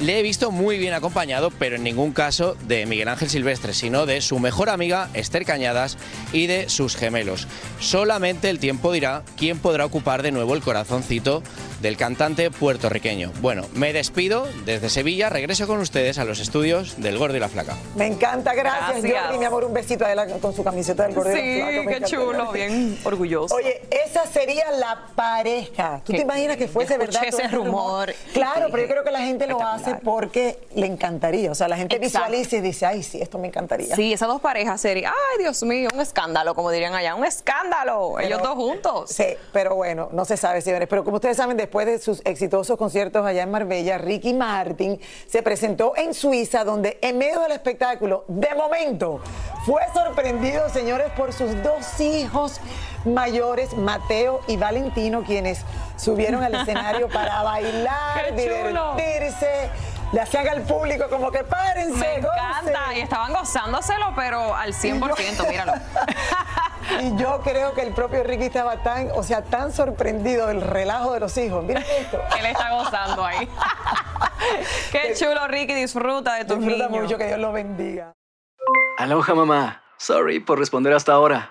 le 0.00 0.18
he 0.18 0.22
visto 0.22 0.50
muy 0.50 0.78
bien 0.78 0.94
acompañado, 0.94 1.50
pero 1.58 1.76
en 1.76 1.82
ningún 1.84 2.12
caso 2.12 2.56
de 2.66 2.86
Miguel 2.86 3.08
Ángel 3.08 3.28
Silvestre, 3.30 3.74
sino 3.74 4.06
de 4.06 4.20
su 4.20 4.38
mejor 4.38 4.68
amiga 4.70 5.08
Esther 5.14 5.44
Cañadas 5.44 5.96
y 6.32 6.46
de 6.46 6.68
sus 6.68 6.96
gemelos. 6.96 7.46
Solamente 7.80 8.50
el 8.50 8.58
tiempo 8.58 8.92
dirá 8.92 9.22
quién 9.36 9.58
podrá 9.58 9.84
ocupar 9.84 10.22
de 10.22 10.32
nuevo 10.32 10.54
el 10.54 10.62
corazoncito 10.62 11.42
del 11.80 11.96
cantante 11.96 12.50
puertorriqueño. 12.50 13.32
Bueno, 13.40 13.66
me 13.74 13.92
despido 13.92 14.48
desde 14.64 14.88
Sevilla, 14.88 15.28
regreso 15.28 15.66
con 15.66 15.78
ustedes 15.80 16.18
a 16.18 16.24
los 16.24 16.40
estudios 16.40 16.94
del 17.00 17.18
Gordo 17.18 17.36
y 17.36 17.40
la 17.40 17.48
Flaca. 17.48 17.76
Me 17.94 18.06
encanta, 18.06 18.54
gracias, 18.54 19.02
Gracias. 19.02 19.22
Jordi, 19.24 19.38
mi 19.38 19.44
amor, 19.44 19.64
un 19.64 19.74
besito 19.74 20.04
a 20.06 20.12
él 20.12 20.18
con 20.40 20.54
su 20.54 20.64
camiseta 20.64 21.04
del 21.04 21.14
Cordero 21.14 21.36
Sí, 21.40 21.56
Flaco, 21.56 21.70
me 21.70 21.90
qué 21.90 21.96
encanta. 21.98 22.06
chulo, 22.08 22.52
bien 22.52 22.98
orgulloso. 23.04 23.54
Oye, 23.54 23.82
esa 24.06 24.26
sería 24.26 24.70
la 24.72 25.06
pareja. 25.14 26.00
¿Tú 26.04 26.12
Que- 26.12 26.18
te 26.18 26.22
imaginas 26.24 26.56
que 26.56 26.66
fuese 26.68 26.96
verdad? 26.96 27.22
ese 27.26 27.42
este 27.42 27.48
rumor. 27.56 28.14
Claro, 28.32 28.66
Sí, 28.66 28.72
pero 28.72 28.82
yo 28.84 28.88
creo 28.88 29.04
que 29.04 29.10
la 29.10 29.20
gente 29.20 29.46
lo 29.46 29.62
hace 29.62 29.75
porque 30.04 30.58
le 30.74 30.86
encantaría. 30.86 31.50
O 31.50 31.54
sea, 31.54 31.68
la 31.68 31.76
gente 31.76 31.96
Exacto. 31.96 32.28
visualiza 32.30 32.56
y 32.56 32.60
dice, 32.60 32.86
ay, 32.86 33.02
sí, 33.02 33.20
esto 33.20 33.38
me 33.38 33.48
encantaría. 33.48 33.94
Sí, 33.96 34.12
esas 34.12 34.28
dos 34.28 34.40
parejas 34.40 34.80
serían, 34.80 35.12
ay 35.32 35.38
Dios 35.42 35.62
mío, 35.62 35.88
un 35.94 36.00
escándalo, 36.00 36.54
como 36.54 36.70
dirían 36.70 36.94
allá, 36.94 37.14
un 37.14 37.24
escándalo, 37.24 38.14
Pero- 38.16 38.26
ellos 38.26 38.42
dos 38.42 38.54
juntos. 38.54 39.10
Sí, 39.10 39.26
pero 39.52 39.74
bueno, 39.74 40.08
no 40.12 40.24
se 40.24 40.36
sabe, 40.36 40.60
señores. 40.60 40.88
Pero 40.88 41.04
como 41.04 41.16
ustedes 41.16 41.36
saben, 41.36 41.56
después 41.56 41.86
de 41.86 41.98
sus 41.98 42.20
exitosos 42.24 42.76
conciertos 42.76 43.24
allá 43.26 43.42
en 43.42 43.50
Marbella, 43.50 43.98
Ricky 43.98 44.34
Martin 44.34 45.00
se 45.26 45.42
presentó 45.42 45.94
en 45.96 46.14
Suiza, 46.14 46.64
donde 46.64 46.98
en 47.02 47.18
medio 47.18 47.40
del 47.40 47.52
espectáculo, 47.52 48.24
de 48.28 48.54
momento, 48.54 49.20
fue 49.64 49.82
sorprendido, 49.92 50.68
señores, 50.68 51.08
por 51.16 51.32
sus 51.32 51.50
dos 51.62 52.00
hijos 52.00 52.60
mayores, 53.06 53.74
Mateo 53.76 54.40
y 54.46 54.56
Valentino, 54.56 55.22
quienes 55.24 55.64
subieron 55.96 56.42
al 56.42 56.54
escenario 56.54 57.08
para 57.12 57.42
bailar, 57.42 58.34
divertirse. 58.34 59.70
Le 60.12 60.20
hacían 60.20 60.46
al 60.48 60.62
público 60.62 61.06
como 61.10 61.32
que 61.32 61.42
párense, 61.42 61.98
Me 61.98 62.14
encanta, 62.16 62.60
gocen". 62.86 62.96
y 62.96 63.00
estaban 63.00 63.32
gozándoselo, 63.32 64.12
pero 64.14 64.54
al 64.54 64.72
100%, 64.72 65.48
míralo. 65.48 65.72
Y 67.00 67.16
yo 67.16 67.40
creo 67.42 67.74
que 67.74 67.82
el 67.82 67.92
propio 67.92 68.22
Ricky 68.22 68.44
estaba 68.44 68.76
tan, 68.84 69.10
o 69.16 69.22
sea, 69.24 69.42
tan 69.42 69.72
sorprendido 69.72 70.46
del 70.46 70.60
relajo 70.60 71.12
de 71.14 71.18
los 71.18 71.36
hijos. 71.36 71.64
Mira 71.64 71.80
esto. 71.80 72.20
Él 72.38 72.46
está 72.46 72.70
gozando 72.70 73.24
ahí. 73.24 73.48
Qué 74.92 75.12
chulo, 75.18 75.48
Ricky, 75.48 75.74
disfruta 75.74 76.34
de 76.34 76.44
tus 76.44 76.58
Disfruta 76.60 76.86
niños. 76.86 77.02
mucho, 77.02 77.18
que 77.18 77.26
Dios 77.26 77.40
los 77.40 77.52
bendiga. 77.52 78.12
Aloha 78.98 79.34
mamá. 79.34 79.82
Sorry 79.98 80.38
por 80.38 80.60
responder 80.60 80.92
hasta 80.92 81.12
ahora. 81.12 81.50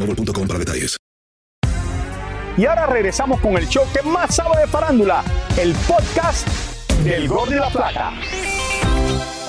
boostmobile.com 0.05 0.47
para 0.47 0.59
detalles. 0.59 0.97
Y 2.57 2.65
ahora 2.65 2.85
regresamos 2.85 3.39
con 3.39 3.57
el 3.57 3.67
show 3.67 3.85
que 3.93 4.01
más 4.01 4.35
sabe 4.35 4.59
de 4.59 4.67
farándula, 4.67 5.23
el 5.57 5.73
podcast 5.87 6.47
del 7.03 7.27
Gordo 7.27 7.55
y 7.55 7.59
la 7.59 7.69
Plata. 7.69 8.11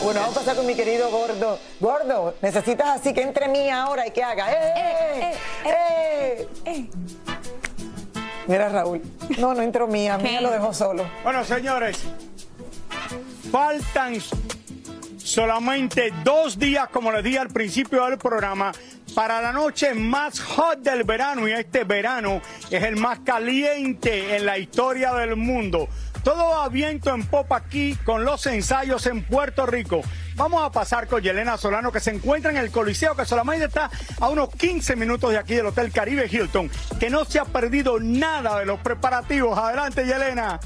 Bueno, 0.02 0.20
vamos 0.20 0.36
a 0.36 0.40
pasar 0.40 0.56
con 0.56 0.66
mi 0.66 0.74
querido 0.74 1.10
gordo. 1.10 1.58
Gordo, 1.80 2.34
necesitas 2.42 3.00
así 3.00 3.12
que 3.12 3.22
entre 3.22 3.48
mí 3.48 3.70
ahora 3.70 4.06
y 4.06 4.10
que 4.10 4.22
haga. 4.22 4.52
¡Eh! 4.52 5.34
¡Eh! 5.64 6.48
¡Eh! 6.64 6.90
Mira, 8.46 8.68
Raúl. 8.68 9.00
No, 9.38 9.54
no 9.54 9.62
entró 9.62 9.86
mía. 9.86 10.18
Mía 10.18 10.40
lo 10.40 10.50
dejó 10.50 10.74
solo. 10.74 11.04
Bueno, 11.22 11.44
señores, 11.44 12.00
faltan 13.50 14.14
solamente 15.24 16.12
dos 16.24 16.58
días, 16.58 16.88
como 16.88 17.12
les 17.12 17.24
dije 17.24 17.38
al 17.38 17.48
principio 17.48 18.04
del 18.06 18.18
programa, 18.18 18.72
para 19.14 19.40
la 19.40 19.52
noche 19.52 19.94
más 19.94 20.40
hot 20.40 20.80
del 20.80 21.04
verano. 21.04 21.48
Y 21.48 21.52
este 21.52 21.84
verano 21.84 22.40
es 22.70 22.82
el 22.82 22.96
más 22.96 23.20
caliente 23.20 24.36
en 24.36 24.46
la 24.46 24.58
historia 24.58 25.12
del 25.14 25.36
mundo. 25.36 25.88
Todo 26.24 26.50
va 26.50 26.68
viento 26.68 27.12
en 27.12 27.26
popa 27.26 27.56
aquí 27.56 27.96
con 28.04 28.24
los 28.24 28.46
ensayos 28.46 29.06
en 29.06 29.24
Puerto 29.24 29.66
Rico. 29.66 30.02
Vamos 30.36 30.62
a 30.64 30.70
pasar 30.70 31.08
con 31.08 31.20
Yelena 31.20 31.58
Solano 31.58 31.90
que 31.90 31.98
se 32.00 32.10
encuentra 32.10 32.50
en 32.50 32.58
el 32.58 32.70
Coliseo 32.70 33.16
que 33.16 33.24
solamente 33.24 33.66
está 33.66 33.90
a 34.20 34.28
unos 34.28 34.48
15 34.50 34.94
minutos 34.96 35.30
de 35.30 35.38
aquí 35.38 35.54
del 35.54 35.66
Hotel 35.66 35.90
Caribe 35.90 36.28
Hilton, 36.30 36.70
que 37.00 37.10
no 37.10 37.24
se 37.24 37.40
ha 37.40 37.44
perdido 37.44 37.98
nada 37.98 38.58
de 38.60 38.66
los 38.66 38.78
preparativos. 38.80 39.58
Adelante 39.58 40.06
Yelena. 40.06 40.60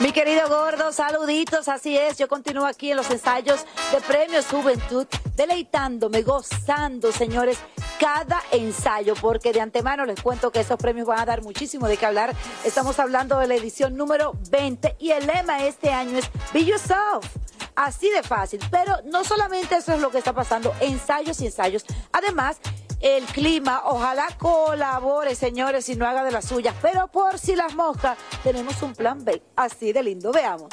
Mi 0.00 0.12
querido 0.12 0.48
gordo, 0.48 0.92
saluditos, 0.92 1.66
así 1.66 1.96
es. 1.98 2.16
Yo 2.18 2.28
continúo 2.28 2.66
aquí 2.66 2.92
en 2.92 2.96
los 2.96 3.10
ensayos 3.10 3.66
de 3.90 4.00
Premios 4.00 4.46
Juventud, 4.46 5.08
deleitándome, 5.34 6.22
gozando, 6.22 7.10
señores, 7.10 7.58
cada 7.98 8.40
ensayo, 8.52 9.14
porque 9.20 9.52
de 9.52 9.60
antemano 9.60 10.04
les 10.04 10.22
cuento 10.22 10.52
que 10.52 10.60
esos 10.60 10.78
premios 10.78 11.08
van 11.08 11.18
a 11.18 11.26
dar 11.26 11.42
muchísimo 11.42 11.88
de 11.88 11.96
qué 11.96 12.06
hablar. 12.06 12.32
Estamos 12.64 13.00
hablando 13.00 13.40
de 13.40 13.48
la 13.48 13.56
edición 13.56 13.96
número 13.96 14.34
20 14.50 14.94
y 15.00 15.10
el 15.10 15.26
lema 15.26 15.64
este 15.64 15.90
año 15.90 16.16
es 16.18 16.30
Be 16.54 16.64
Yourself. 16.64 17.26
Así 17.74 18.08
de 18.10 18.22
fácil, 18.22 18.60
pero 18.70 18.98
no 19.04 19.24
solamente 19.24 19.76
eso 19.76 19.92
es 19.94 20.00
lo 20.00 20.12
que 20.12 20.18
está 20.18 20.32
pasando, 20.32 20.72
ensayos 20.80 21.40
y 21.40 21.46
ensayos. 21.46 21.84
Además, 22.12 22.58
el 23.00 23.24
clima. 23.24 23.82
Ojalá 23.84 24.28
colabore, 24.38 25.34
señores, 25.34 25.88
y 25.88 25.96
no 25.96 26.06
haga 26.06 26.24
de 26.24 26.32
las 26.32 26.46
suyas. 26.46 26.74
Pero 26.82 27.08
por 27.08 27.38
si 27.38 27.56
las 27.56 27.74
moscas, 27.74 28.18
tenemos 28.42 28.80
un 28.82 28.94
plan 28.94 29.24
B. 29.24 29.42
Así 29.56 29.92
de 29.92 30.02
lindo, 30.02 30.32
veamos. 30.32 30.68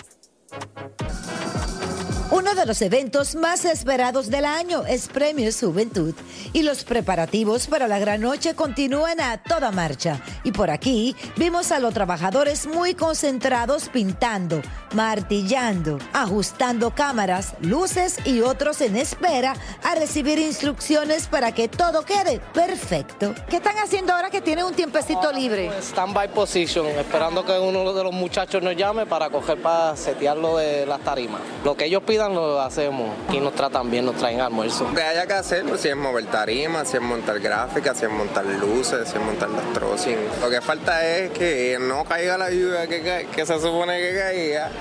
Uno 2.32 2.56
de 2.56 2.66
los 2.66 2.82
eventos 2.82 3.36
más 3.36 3.66
esperados 3.66 4.32
del 4.32 4.46
año 4.46 4.84
es 4.88 5.08
Premios 5.08 5.60
Juventud 5.60 6.16
y 6.54 6.64
los 6.64 6.84
preparativos 6.84 7.68
para 7.68 7.88
la 7.88 8.00
gran 8.00 8.22
noche 8.22 8.56
continúan 8.56 9.22
a 9.22 9.44
toda 9.44 9.72
marcha. 9.72 10.22
Y 10.44 10.52
por 10.52 10.72
aquí 10.72 11.16
vimos 11.38 11.72
a 11.72 11.80
los 11.80 11.94
trabajadores 11.94 12.66
muy 12.66 12.96
concentrados 12.96 13.90
pintando, 13.90 14.62
martillando, 14.96 16.00
ajustando 16.14 16.92
cámaras, 16.92 17.54
luces 17.60 18.18
y 18.26 18.42
otros 18.42 18.80
en 18.80 18.96
espera 18.96 19.54
a 19.84 19.96
recibir 19.96 20.40
instrucciones 20.40 21.28
para 21.28 21.52
que 21.52 21.68
todo 21.68 22.06
quede 22.06 22.40
perfecto. 22.54 23.36
¿Qué 23.50 23.58
están 23.58 23.78
haciendo 23.78 24.14
ahora 24.14 24.30
que 24.30 24.40
tienen 24.40 24.66
un 24.66 24.74
tiempecito 24.74 25.32
libre? 25.34 25.70
Stand-by 25.82 26.30
position, 26.34 26.88
esperando 26.88 27.44
que 27.46 27.60
uno 27.60 27.94
de 27.94 28.04
los 28.04 28.14
muchachos 28.14 28.64
nos 28.64 28.76
llame 28.78 29.06
para 29.06 29.30
coger 29.30 29.62
para 29.62 29.98
setearlo 29.98 30.58
de 30.58 30.86
las 30.86 31.02
tarimas. 31.02 31.42
Lo 31.66 31.76
que 31.76 31.86
ellos 31.86 32.04
pidan 32.04 32.34
lo 32.34 32.62
hacemos. 32.62 33.10
Aquí 33.28 33.40
nos 33.40 33.54
tratan 33.54 33.92
bien, 33.92 34.06
nos 34.06 34.16
traen 34.16 34.40
almuerzo. 34.40 34.86
Lo 34.86 34.96
que 34.96 35.04
haya 35.04 35.28
que 35.28 35.34
hacer, 35.34 35.66
pues, 35.66 35.82
si 35.82 35.90
es 35.90 35.96
mover 35.98 36.26
tarimas, 36.28 36.88
si 36.88 36.98
es 36.98 37.04
montar 37.04 37.40
gráficas, 37.42 37.98
si 37.98 38.06
es 38.06 38.12
montar 38.12 38.46
luces, 38.46 39.10
si 39.10 39.18
es 39.18 39.24
montar 39.24 39.50
las 39.50 39.74
trocing. 39.74 40.18
Lo 40.40 40.50
que 40.50 40.62
falta 40.62 41.06
es 41.06 41.32
que 41.32 41.78
no 41.82 42.06
caiga 42.06 42.38
la 42.38 42.50
lluvia 42.50 42.88
que, 42.88 43.28
que 43.36 43.46
se 43.46 43.60
supone 43.60 44.00
que 44.00 44.18
caía 44.18 44.72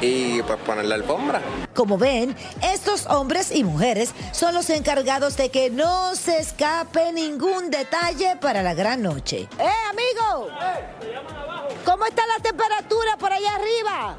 y 0.00 0.42
pues 0.42 0.58
poner 0.60 0.86
la 0.86 0.94
alfombra. 0.96 1.40
Como 1.74 1.98
ven, 1.98 2.36
estos 2.62 3.06
hombres 3.06 3.50
y 3.50 3.64
mujeres 3.64 4.12
son 4.32 4.54
los 4.54 4.70
encargados 4.70 5.36
de 5.36 5.50
que 5.50 5.70
no 5.70 6.14
se 6.14 6.38
escape 6.38 7.12
ningún 7.12 7.70
detalle 7.70 8.36
para 8.40 8.62
la 8.62 8.74
gran 8.74 9.02
noche. 9.02 9.48
¡Eh, 9.58 9.70
amigo! 9.90 10.48
¿Cómo 11.84 12.04
está 12.04 12.22
la 12.26 12.42
temperatura 12.42 13.16
por 13.18 13.32
allá 13.32 13.54
arriba? 13.54 14.16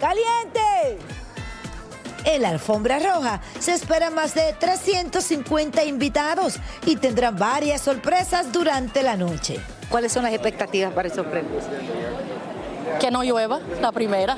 ¡Caliente! 0.00 0.98
En 2.24 2.42
la 2.42 2.50
alfombra 2.50 2.98
roja 2.98 3.40
se 3.58 3.72
esperan 3.72 4.14
más 4.14 4.34
de 4.34 4.54
350 4.58 5.84
invitados 5.84 6.58
y 6.84 6.96
tendrán 6.96 7.36
varias 7.36 7.80
sorpresas 7.80 8.52
durante 8.52 9.02
la 9.02 9.16
noche. 9.16 9.58
¿Cuáles 9.88 10.12
son 10.12 10.24
las 10.24 10.32
expectativas 10.32 10.92
para 10.92 11.08
esos 11.08 11.26
premios? 11.26 11.64
Que 12.98 13.10
no 13.10 13.22
llueva, 13.22 13.60
la 13.80 13.92
primera. 13.92 14.36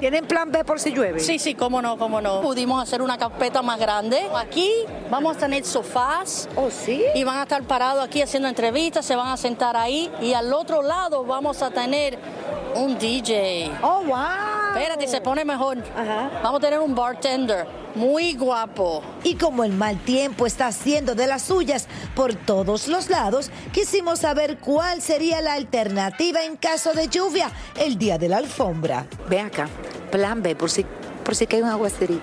¿Tienen 0.00 0.26
plan 0.26 0.50
B 0.50 0.64
por 0.64 0.78
si 0.80 0.92
llueve? 0.92 1.20
Sí, 1.20 1.38
sí, 1.38 1.54
cómo 1.54 1.82
no, 1.82 1.98
cómo 1.98 2.20
no. 2.20 2.40
Pudimos 2.40 2.82
hacer 2.82 3.02
una 3.02 3.18
carpeta 3.18 3.62
más 3.62 3.78
grande. 3.78 4.28
Aquí 4.34 4.70
vamos 5.10 5.36
a 5.36 5.40
tener 5.40 5.64
sofás. 5.64 6.48
¿Oh, 6.56 6.70
sí? 6.70 7.02
Y 7.14 7.24
van 7.24 7.38
a 7.38 7.42
estar 7.42 7.62
parados 7.64 8.04
aquí 8.04 8.22
haciendo 8.22 8.48
entrevistas, 8.48 9.04
se 9.04 9.16
van 9.16 9.28
a 9.28 9.36
sentar 9.36 9.76
ahí. 9.76 10.10
Y 10.20 10.34
al 10.34 10.52
otro 10.52 10.82
lado 10.82 11.24
vamos 11.24 11.62
a 11.62 11.70
tener 11.70 12.18
un 12.78 12.98
DJ. 12.98 13.70
¡Oh, 13.82 14.02
wow! 14.04 14.76
Espérate, 14.76 15.08
se 15.08 15.20
pone 15.20 15.44
mejor. 15.44 15.78
Vamos 16.42 16.58
a 16.58 16.60
tener 16.60 16.78
un 16.78 16.94
bartender 16.94 17.66
muy 17.94 18.34
guapo. 18.34 19.02
Y 19.24 19.34
como 19.34 19.64
el 19.64 19.72
mal 19.72 19.98
tiempo 20.04 20.46
está 20.46 20.68
haciendo 20.68 21.14
de 21.14 21.26
las 21.26 21.42
suyas 21.42 21.88
por 22.14 22.34
todos 22.34 22.86
los 22.88 23.10
lados, 23.10 23.50
quisimos 23.72 24.20
saber 24.20 24.58
cuál 24.58 25.02
sería 25.02 25.40
la 25.40 25.54
alternativa 25.54 26.44
en 26.44 26.56
caso 26.56 26.92
de 26.92 27.08
lluvia 27.08 27.50
el 27.76 27.98
día 27.98 28.18
de 28.18 28.28
la 28.28 28.38
alfombra. 28.38 29.06
Ven 29.28 29.46
acá, 29.46 29.68
plan 30.10 30.42
B 30.42 30.54
por 30.54 30.70
si, 30.70 30.86
por 31.24 31.34
si 31.34 31.46
cae 31.46 31.62
un 31.62 31.68
aguacerito. 31.68 32.22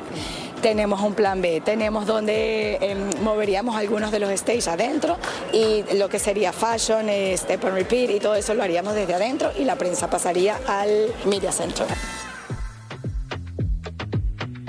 Tenemos 0.66 1.00
un 1.02 1.14
plan 1.14 1.44
B, 1.44 1.62
tenemos 1.64 2.08
donde 2.08 2.80
em, 2.82 3.22
moveríamos 3.22 3.76
algunos 3.76 4.10
de 4.10 4.18
los 4.18 4.32
stages 4.32 4.68
adentro 4.68 5.16
y 5.54 5.84
lo 5.94 6.10
que 6.10 6.18
sería 6.18 6.52
fashion, 6.52 7.06
step 7.38 7.66
and 7.66 7.76
repeat 7.76 8.10
y 8.10 8.20
todo 8.20 8.34
eso 8.34 8.56
lo 8.56 8.64
haríamos 8.64 8.96
desde 8.96 9.14
adentro 9.14 9.52
y 9.56 9.64
la 9.64 9.76
prensa 9.76 10.10
pasaría 10.10 10.60
al 10.68 11.14
media 11.26 11.52
center. 11.52 11.86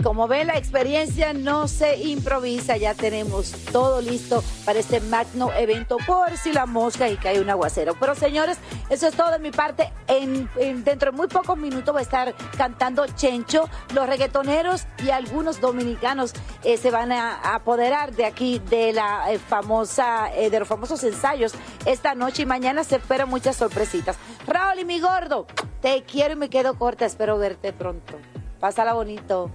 Como 0.06 0.28
ven, 0.28 0.46
la 0.46 0.56
experiencia 0.56 1.32
no 1.32 1.66
se 1.66 1.96
improvisa. 1.96 2.76
Ya 2.76 2.94
tenemos 2.94 3.50
todo 3.72 4.00
listo 4.00 4.44
para 4.64 4.78
este 4.78 5.00
magno 5.00 5.52
evento 5.52 5.96
por 6.06 6.36
si 6.36 6.52
la 6.52 6.64
mosca 6.64 7.08
y 7.08 7.16
cae 7.16 7.40
un 7.40 7.50
aguacero. 7.50 7.96
Pero 7.98 8.14
señores, 8.14 8.56
eso 8.88 9.08
es 9.08 9.16
todo 9.16 9.32
de 9.32 9.40
mi 9.40 9.50
parte. 9.50 9.92
En, 10.06 10.48
en- 10.58 10.84
dentro 10.84 11.10
de 11.10 11.16
muy 11.16 11.26
pocos 11.26 11.58
minutos 11.58 11.92
va 11.92 11.98
a 11.98 12.02
estar 12.02 12.34
cantando 12.56 13.04
Chencho. 13.16 13.68
Los 13.94 14.06
reggaetoneros 14.08 14.86
y 15.04 15.10
algunos 15.10 15.60
dominicanos 15.60 16.34
eh, 16.62 16.76
se 16.76 16.92
van 16.92 17.10
a, 17.10 17.34
a 17.40 17.56
apoderar 17.56 18.14
de 18.14 18.26
aquí 18.26 18.60
de 18.60 18.92
la 18.92 19.32
eh, 19.32 19.40
famosa, 19.40 20.32
eh, 20.36 20.50
de 20.50 20.60
los 20.60 20.68
famosos 20.68 21.02
ensayos 21.02 21.52
esta 21.84 22.14
noche 22.14 22.42
y 22.42 22.46
mañana 22.46 22.84
se 22.84 22.94
esperan 22.94 23.28
muchas 23.28 23.56
sorpresitas. 23.56 24.16
Raúl 24.46 24.78
y 24.78 24.84
mi 24.84 25.00
gordo, 25.00 25.48
te 25.82 26.04
quiero 26.04 26.34
y 26.34 26.36
me 26.36 26.48
quedo 26.48 26.78
corta. 26.78 27.06
Espero 27.06 27.38
verte 27.38 27.72
pronto. 27.72 28.14
Pásala 28.60 28.92
bonito 28.94 29.50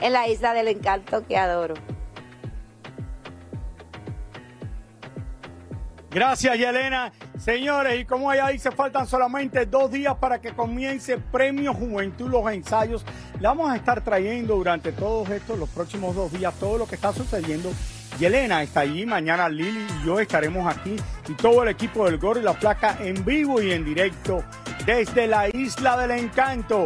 en 0.00 0.12
la 0.12 0.28
isla 0.28 0.54
del 0.54 0.68
encanto 0.68 1.26
que 1.26 1.36
adoro. 1.36 1.74
Gracias, 6.10 6.56
Yelena. 6.56 7.12
Señores, 7.38 8.00
y 8.00 8.04
como 8.04 8.32
ella 8.32 8.48
dice, 8.48 8.72
faltan 8.72 9.06
solamente 9.06 9.66
dos 9.66 9.92
días 9.92 10.16
para 10.16 10.40
que 10.40 10.52
comience 10.52 11.18
Premio 11.18 11.74
Juventud, 11.74 12.28
los 12.28 12.50
ensayos. 12.50 13.04
Le 13.38 13.46
vamos 13.46 13.70
a 13.70 13.76
estar 13.76 14.02
trayendo 14.02 14.56
durante 14.56 14.92
todos 14.92 15.28
estos, 15.30 15.58
los 15.58 15.68
próximos 15.68 16.16
dos 16.16 16.32
días, 16.32 16.52
todo 16.58 16.78
lo 16.78 16.86
que 16.86 16.96
está 16.96 17.12
sucediendo. 17.12 17.70
Yelena 18.18 18.62
está 18.62 18.80
allí, 18.80 19.06
mañana 19.06 19.48
Lili 19.48 19.86
y 20.02 20.06
yo 20.06 20.18
estaremos 20.18 20.66
aquí 20.66 20.96
y 21.28 21.34
todo 21.34 21.62
el 21.62 21.68
equipo 21.68 22.06
del 22.06 22.18
Gordo 22.18 22.40
y 22.40 22.44
la 22.44 22.54
Placa 22.54 22.96
en 23.00 23.24
vivo 23.24 23.62
y 23.62 23.70
en 23.70 23.84
directo 23.84 24.42
desde 24.84 25.28
la 25.28 25.48
Isla 25.48 25.96
del 25.98 26.10
Encanto. 26.12 26.84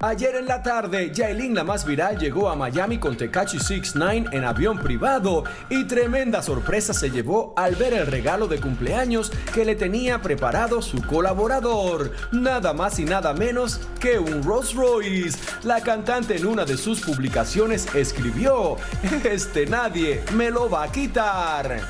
Ayer 0.00 0.36
en 0.36 0.46
la 0.46 0.62
tarde, 0.62 1.10
Yailin, 1.12 1.56
la 1.56 1.64
más 1.64 1.84
viral, 1.84 2.18
llegó 2.18 2.48
a 2.48 2.54
Miami 2.54 2.98
con 2.98 3.16
Tekashi 3.16 3.58
69 3.58 4.28
en 4.30 4.44
avión 4.44 4.78
privado 4.78 5.42
y 5.68 5.86
tremenda 5.86 6.40
sorpresa 6.40 6.94
se 6.94 7.10
llevó 7.10 7.52
al 7.56 7.74
ver 7.74 7.94
el 7.94 8.06
regalo 8.06 8.46
de 8.46 8.60
cumpleaños 8.60 9.32
que 9.52 9.64
le 9.64 9.74
tenía 9.74 10.22
preparado 10.22 10.82
su 10.82 11.02
colaborador. 11.02 12.12
Nada 12.30 12.72
más 12.74 13.00
y 13.00 13.06
nada 13.06 13.34
menos 13.34 13.80
que 13.98 14.20
un 14.20 14.44
Rolls 14.44 14.72
Royce. 14.72 15.36
La 15.64 15.80
cantante 15.80 16.36
en 16.36 16.46
una 16.46 16.64
de 16.64 16.76
sus 16.76 17.00
publicaciones 17.00 17.92
escribió, 17.92 18.76
este 19.24 19.66
nadie 19.66 20.22
me 20.36 20.52
lo 20.52 20.70
va 20.70 20.84
a 20.84 20.92
quitar. 20.92 21.80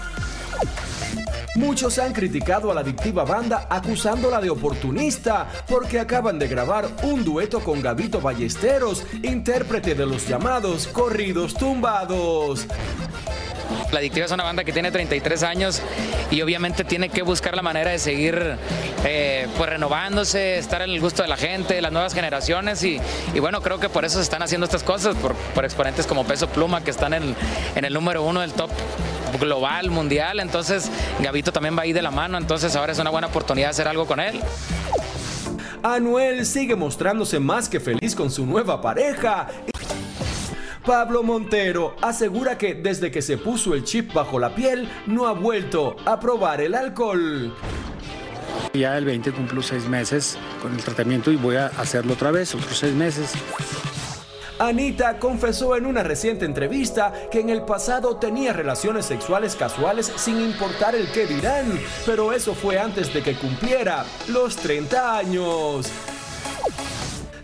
Muchos 1.59 1.99
han 1.99 2.13
criticado 2.13 2.71
a 2.71 2.75
la 2.75 2.83
adictiva 2.83 3.25
banda 3.25 3.67
acusándola 3.69 4.41
de 4.41 4.49
oportunista 4.49 5.49
porque 5.67 5.99
acaban 5.99 6.39
de 6.39 6.47
grabar 6.47 6.87
un 7.03 7.25
dueto 7.25 7.59
con 7.59 7.83
Gabito 7.83 8.21
Ballesteros, 8.21 9.05
intérprete 9.25 9.97
de 9.97 10.07
los 10.07 10.29
llamados 10.29 10.87
corridos 10.87 11.55
tumbados. 11.55 12.65
La 13.91 13.99
Adictiva 13.99 14.27
es 14.27 14.33
una 14.33 14.45
banda 14.45 14.63
que 14.63 14.73
tiene 14.73 14.93
33 14.93 15.43
años 15.43 15.83
y 16.31 16.41
obviamente 16.43 16.85
tiene 16.85 17.09
que 17.09 17.23
buscar 17.23 17.57
la 17.57 17.63
manera 17.63 17.91
de 17.91 17.99
seguir 17.99 18.57
eh, 19.05 19.49
pues 19.57 19.69
renovándose, 19.69 20.59
estar 20.59 20.81
en 20.83 20.91
el 20.91 21.01
gusto 21.01 21.23
de 21.23 21.29
la 21.29 21.37
gente, 21.37 21.83
las 21.83 21.91
nuevas 21.91 22.15
generaciones 22.15 22.85
y, 22.85 23.01
bueno, 23.41 23.61
creo 23.63 23.81
que 23.81 23.89
por 23.89 24.05
eso 24.05 24.19
se 24.19 24.23
están 24.23 24.43
haciendo 24.43 24.65
estas 24.65 24.85
cosas, 24.85 25.17
por, 25.17 25.65
exponentes 25.65 26.07
como 26.07 26.25
Peso 26.25 26.49
Pluma 26.49 26.85
que 26.85 26.93
están 26.93 27.15
en 27.15 27.35
el 27.75 27.93
número 27.93 28.23
uno 28.23 28.43
del 28.43 28.53
top 28.53 28.71
global, 29.39 29.91
mundial, 29.91 30.41
entonces 30.41 30.91
Gavito 31.21 31.53
también 31.53 31.77
va 31.77 31.83
ahí 31.83 31.93
de 31.93 32.03
la 32.03 32.11
mano, 32.11 32.39
entonces 32.39 32.75
ahora 32.77 32.93
es 32.93 32.99
una 32.99 33.11
buena 33.11 33.29
oportunidad 33.29 33.69
de 33.69 33.71
hacer 33.71 33.89
algo 33.89 34.07
con 34.07 34.21
él. 34.21 34.41
Anuel 35.83 36.45
sigue 36.45 36.75
mostrándose 36.77 37.39
más 37.39 37.69
que 37.69 37.81
feliz 37.81 38.15
con 38.15 38.31
su 38.31 38.45
nueva 38.45 38.81
pareja. 38.81 39.49
Pablo 40.85 41.23
Montero 41.23 41.95
asegura 42.01 42.57
que 42.57 42.75
desde 42.75 43.11
que 43.11 43.21
se 43.21 43.37
puso 43.37 43.75
el 43.75 43.85
chip 43.85 44.13
bajo 44.15 44.39
la 44.39 44.55
piel 44.55 44.89
no 45.07 45.27
ha 45.27 45.33
vuelto 45.33 45.97
a 46.07 46.19
probar 46.19 46.61
el 46.63 46.75
alcohol. 46.75 47.55
Ya 48.73 48.97
el 48.97 49.05
20 49.05 49.33
cumplo 49.33 49.63
seis 49.63 49.87
meses 49.87 50.39
con 50.63 50.73
el 50.73 50.83
tratamiento 50.83 51.31
y 51.31 51.37
voy 51.37 51.57
a 51.57 51.67
hacerlo 51.67 52.15
otra 52.15 52.31
vez, 52.31 52.55
otros 52.55 52.79
seis 52.79 52.95
meses. 52.95 53.35
Anita 54.59 55.19
confesó 55.19 55.77
en 55.77 55.87
una 55.87 56.03
reciente 56.03 56.45
entrevista 56.45 57.13
que 57.31 57.41
en 57.41 57.49
el 57.49 57.63
pasado 57.63 58.17
tenía 58.17 58.53
relaciones 58.53 59.07
sexuales 59.07 59.55
casuales 59.55 60.13
sin 60.17 60.41
importar 60.41 60.97
el 60.97 61.11
que 61.13 61.27
dirán, 61.27 61.79
pero 62.05 62.33
eso 62.33 62.55
fue 62.55 62.79
antes 62.79 63.15
de 63.15 63.23
que 63.23 63.37
cumpliera 63.37 64.05
los 64.27 64.57
30 64.57 65.19
años. 65.19 65.93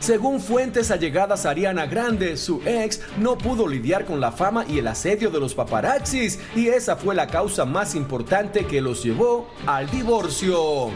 Según 0.01 0.41
fuentes 0.41 0.91
allegadas 0.91 1.47
a 1.47 1.51
Ariana 1.51 1.87
Grande, 1.87 2.37
su 2.37 2.61
ex 2.67 3.01
no 3.17 3.39
pudo 3.39 3.69
lidiar 3.69 4.05
con 4.05 4.21
la 4.21 4.33
fama 4.33 4.67
y 4.69 4.79
el 4.79 4.89
asedio 4.89 5.31
de 5.31 5.41
los 5.41 5.55
paparazzis 5.55 6.41
y 6.57 6.67
esa 6.67 6.97
fue 6.97 7.15
la 7.15 7.29
causa 7.29 7.65
más 7.65 7.95
importante 7.95 8.67
que 8.67 8.81
los 8.81 9.05
llevó 9.05 9.49
al 9.67 9.89
divorcio. 9.89 10.91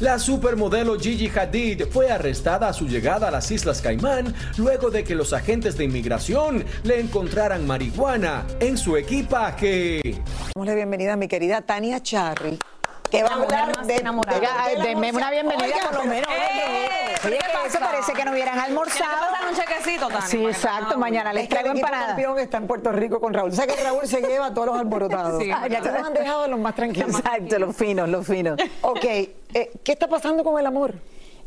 La 0.00 0.16
supermodelo 0.20 0.96
Gigi 0.96 1.28
Hadid 1.28 1.86
fue 1.90 2.08
arrestada 2.08 2.68
a 2.68 2.72
su 2.72 2.86
llegada 2.86 3.26
a 3.26 3.30
las 3.32 3.50
Islas 3.50 3.82
Caimán 3.82 4.32
luego 4.56 4.90
de 4.90 5.02
que 5.02 5.16
los 5.16 5.32
agentes 5.32 5.76
de 5.76 5.84
inmigración 5.84 6.64
le 6.84 7.00
encontraran 7.00 7.66
marihuana 7.66 8.44
en 8.60 8.78
su 8.78 8.96
equipaje. 8.96 10.00
Damos 10.54 10.68
la 10.68 10.74
bienvenida 10.74 11.14
a 11.14 11.16
mi 11.16 11.26
querida 11.26 11.62
Tania 11.62 12.00
Charry, 12.00 12.60
que 13.10 13.24
va 13.24 13.30
a 13.30 13.42
hablar 13.42 13.86
de... 13.86 13.94
Oiga, 13.94 14.84
denme 14.84 15.10
una 15.10 15.32
bienvenida 15.32 15.64
Oiga, 15.64 15.90
por 15.90 16.04
lo 16.04 16.04
menos. 16.04 16.30
¡Eh! 16.30 16.77
Oye, 17.24 17.38
¿Qué 17.38 17.44
que 17.44 17.66
eso 17.68 17.78
pasa? 17.78 17.80
parece 17.80 18.12
que 18.12 18.24
no 18.24 18.32
hubieran 18.32 18.58
almorzado. 18.58 19.26
un 19.48 19.54
chequecito, 19.56 20.08
Tania. 20.08 20.26
Sí, 20.26 20.44
exacto. 20.44 20.98
Mañana 20.98 21.32
les 21.32 21.44
el 21.44 21.48
traigo 21.48 21.70
equipo 21.70 21.86
empanadas. 21.86 22.08
campeón 22.08 22.38
está 22.38 22.58
en 22.58 22.66
Puerto 22.66 22.92
Rico 22.92 23.20
con 23.20 23.34
Raúl. 23.34 23.50
O 23.50 23.54
sea 23.54 23.66
que 23.66 23.82
Raúl 23.82 24.06
se 24.06 24.20
lleva 24.22 24.46
a 24.46 24.54
todos 24.54 24.68
los 24.68 24.78
alborotados. 24.78 25.42
Sí, 25.42 25.48
ya 25.48 25.80
que 25.80 25.90
nos 25.90 26.06
han 26.06 26.14
dejado 26.14 26.48
los 26.48 26.60
más 26.60 26.74
tranquilos. 26.74 27.18
Exacto, 27.18 27.58
los 27.58 27.76
finos, 27.76 28.08
los 28.08 28.26
finos. 28.26 28.58
Ok, 28.82 29.04
eh, 29.04 29.70
¿qué 29.82 29.92
está 29.92 30.08
pasando 30.08 30.44
con 30.44 30.58
el 30.58 30.66
amor? 30.66 30.94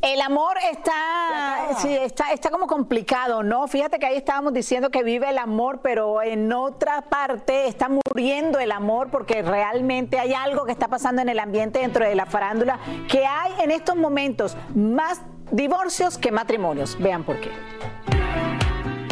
El 0.02 0.20
amor 0.22 0.58
está, 0.72 1.76
sí, 1.78 1.96
está, 1.96 2.32
está 2.32 2.50
como 2.50 2.66
complicado, 2.66 3.44
¿no? 3.44 3.68
Fíjate 3.68 4.00
que 4.00 4.08
ahí 4.08 4.18
estábamos 4.18 4.52
diciendo 4.52 4.90
que 4.90 5.04
vive 5.04 5.30
el 5.30 5.38
amor, 5.38 5.82
pero 5.84 6.24
en 6.24 6.52
otra 6.54 7.04
parte 7.04 7.68
está 7.68 7.88
muriendo 7.88 8.58
el 8.58 8.72
amor 8.72 9.10
porque 9.12 9.44
realmente 9.44 10.18
hay 10.18 10.34
algo 10.34 10.66
que 10.66 10.72
está 10.72 10.88
pasando 10.88 11.22
en 11.22 11.30
el 11.30 11.38
ambiente 11.38 11.78
dentro 11.78 12.04
de 12.04 12.16
la 12.16 12.26
farándula, 12.26 12.80
que 13.08 13.28
hay 13.28 13.54
en 13.60 13.70
estos 13.70 13.96
momentos 13.96 14.58
más 14.74 15.22
divorcios 15.52 16.18
que 16.18 16.32
matrimonios. 16.32 16.98
Vean 17.00 17.24
por 17.24 17.40
qué. 17.40 17.52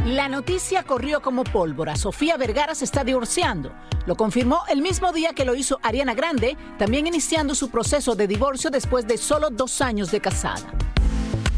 La 0.05 0.27
noticia 0.27 0.83
corrió 0.83 1.21
como 1.21 1.43
pólvora. 1.43 1.95
Sofía 1.95 2.37
Vergara 2.37 2.73
se 2.73 2.85
está 2.85 3.03
divorciando. 3.03 3.71
Lo 4.05 4.15
confirmó 4.15 4.63
el 4.69 4.81
mismo 4.81 5.11
día 5.11 5.33
que 5.33 5.45
lo 5.45 5.53
hizo 5.53 5.79
Ariana 5.83 6.15
Grande, 6.15 6.57
también 6.79 7.05
iniciando 7.05 7.53
su 7.53 7.69
proceso 7.69 8.15
de 8.15 8.27
divorcio 8.27 8.71
después 8.71 9.05
de 9.05 9.17
solo 9.17 9.49
dos 9.51 9.81
años 9.81 10.09
de 10.09 10.19
casada. 10.19 10.73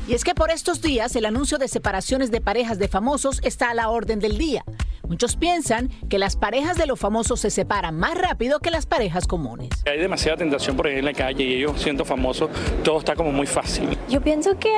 Y 0.08 0.14
es 0.14 0.24
que 0.24 0.36
por 0.36 0.52
estos 0.52 0.82
días 0.82 1.16
el 1.16 1.26
anuncio 1.26 1.58
de 1.58 1.70
separaciones 1.70 2.32
de 2.32 2.42
parejas 2.42 2.78
de 2.78 2.90
famosos 2.90 3.40
está 3.44 3.70
a 3.70 3.74
la 3.74 3.90
orden 3.90 4.20
del 4.20 4.38
día. 4.38 4.66
Muchos 5.12 5.36
piensan 5.36 5.90
que 6.10 6.18
las 6.18 6.38
parejas 6.38 6.78
de 6.78 6.86
los 6.86 6.98
famosos 6.98 7.42
se 7.42 7.50
separan 7.50 8.00
más 8.00 8.18
rápido 8.18 8.62
que 8.62 8.72
las 8.72 8.86
parejas 8.86 9.28
comunes. 9.28 9.68
Hay 9.86 10.00
demasiada 10.00 10.38
tentación 10.38 10.78
por 10.78 10.88
ir 10.88 11.00
en 11.00 11.04
la 11.04 11.12
calle 11.12 11.44
y 11.44 11.56
ellos 11.56 11.82
siendo 11.82 12.06
famosos, 12.06 12.50
todo 12.82 13.00
está 13.00 13.14
como 13.14 13.30
muy 13.30 13.46
fácil. 13.46 13.90
Yo 14.08 14.22
pienso 14.22 14.58
que 14.58 14.72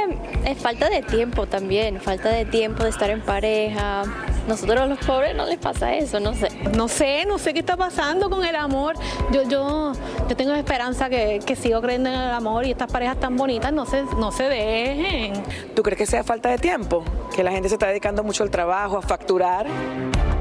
es 0.44 0.58
falta 0.58 0.90
de 0.90 1.04
tiempo 1.04 1.46
también, 1.46 2.02
falta 2.02 2.30
de 2.30 2.46
tiempo 2.46 2.82
de 2.82 2.90
estar 2.90 3.12
en 3.12 3.22
pareja. 3.22 4.06
Nosotros 4.48 4.90
los 4.90 5.00
pobres 5.00 5.36
no 5.36 5.46
les 5.46 5.58
pasa 5.58 5.96
eso, 5.96 6.20
no 6.20 6.34
sé. 6.34 6.50
No 6.76 6.88
sé, 6.88 7.26
no 7.26 7.38
sé 7.38 7.54
qué 7.54 7.60
está 7.60 7.78
pasando 7.78 8.30
con 8.30 8.44
el 8.46 8.56
amor. 8.56 8.96
Yo, 9.32 9.44
yo, 9.44 9.94
yo 10.28 10.36
tengo 10.36 10.54
esperanza 10.54 11.10
que, 11.10 11.40
que 11.46 11.56
sigo 11.56 11.82
creyendo 11.82 12.10
en 12.10 12.16
el 12.16 12.32
amor 12.32 12.66
y 12.66 12.72
estas 12.72 12.92
parejas 12.92 13.20
tan 13.20 13.38
bonitas 13.38 13.72
no 13.72 13.86
se, 13.86 14.04
no 14.04 14.32
se 14.32 14.44
dejen. 14.44 15.44
¿Tú 15.76 15.82
crees 15.84 15.98
que 15.98 16.06
sea 16.06 16.24
falta 16.24 16.50
de 16.50 16.58
tiempo? 16.58 17.04
Que 17.36 17.44
la 17.44 17.52
gente 17.52 17.70
se 17.70 17.76
está 17.76 17.88
dedicando 17.88 18.24
mucho 18.24 18.44
al 18.44 18.52
trabajo, 18.52 18.98
a 18.98 19.02
facturar. 19.02 19.66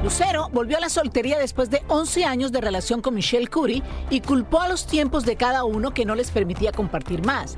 Lucero 0.03 0.49
volvió 0.51 0.77
a 0.77 0.81
la 0.81 0.89
soltería 0.89 1.39
después 1.39 1.69
de 1.69 1.81
11 1.87 2.25
años 2.25 2.51
de 2.51 2.59
relación 2.59 3.01
con 3.01 3.15
Michelle 3.15 3.47
Curry 3.47 3.81
y 4.09 4.19
culpó 4.19 4.59
a 4.59 4.67
los 4.67 4.85
tiempos 4.85 5.23
de 5.23 5.37
cada 5.37 5.63
uno 5.63 5.93
que 5.93 6.03
no 6.03 6.13
les 6.13 6.29
permitía 6.29 6.73
compartir 6.73 7.25
más. 7.25 7.55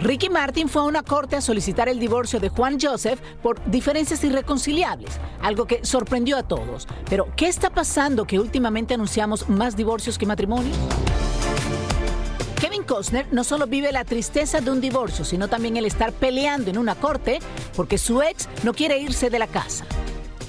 Ricky 0.00 0.28
Martin 0.28 0.68
fue 0.68 0.82
a 0.82 0.84
una 0.84 1.02
corte 1.02 1.36
a 1.36 1.40
solicitar 1.40 1.88
el 1.88 1.98
divorcio 1.98 2.38
de 2.38 2.50
Juan 2.50 2.78
Joseph 2.80 3.18
por 3.42 3.64
diferencias 3.70 4.22
irreconciliables, 4.24 5.12
algo 5.40 5.66
que 5.66 5.84
sorprendió 5.84 6.36
a 6.36 6.42
todos. 6.42 6.86
Pero, 7.08 7.28
¿qué 7.34 7.48
está 7.48 7.70
pasando 7.70 8.26
que 8.26 8.38
últimamente 8.38 8.94
anunciamos 8.94 9.48
más 9.48 9.74
divorcios 9.74 10.18
que 10.18 10.26
matrimonios? 10.26 10.76
Kevin 12.60 12.84
Costner 12.84 13.26
no 13.32 13.42
solo 13.42 13.66
vive 13.66 13.90
la 13.90 14.04
tristeza 14.04 14.60
de 14.60 14.70
un 14.70 14.80
divorcio, 14.80 15.24
sino 15.24 15.48
también 15.48 15.76
el 15.76 15.86
estar 15.86 16.12
peleando 16.12 16.70
en 16.70 16.78
una 16.78 16.94
corte 16.94 17.38
porque 17.74 17.98
su 17.98 18.22
ex 18.22 18.48
no 18.64 18.74
quiere 18.74 18.98
irse 18.98 19.30
de 19.30 19.38
la 19.38 19.46
casa. 19.46 19.86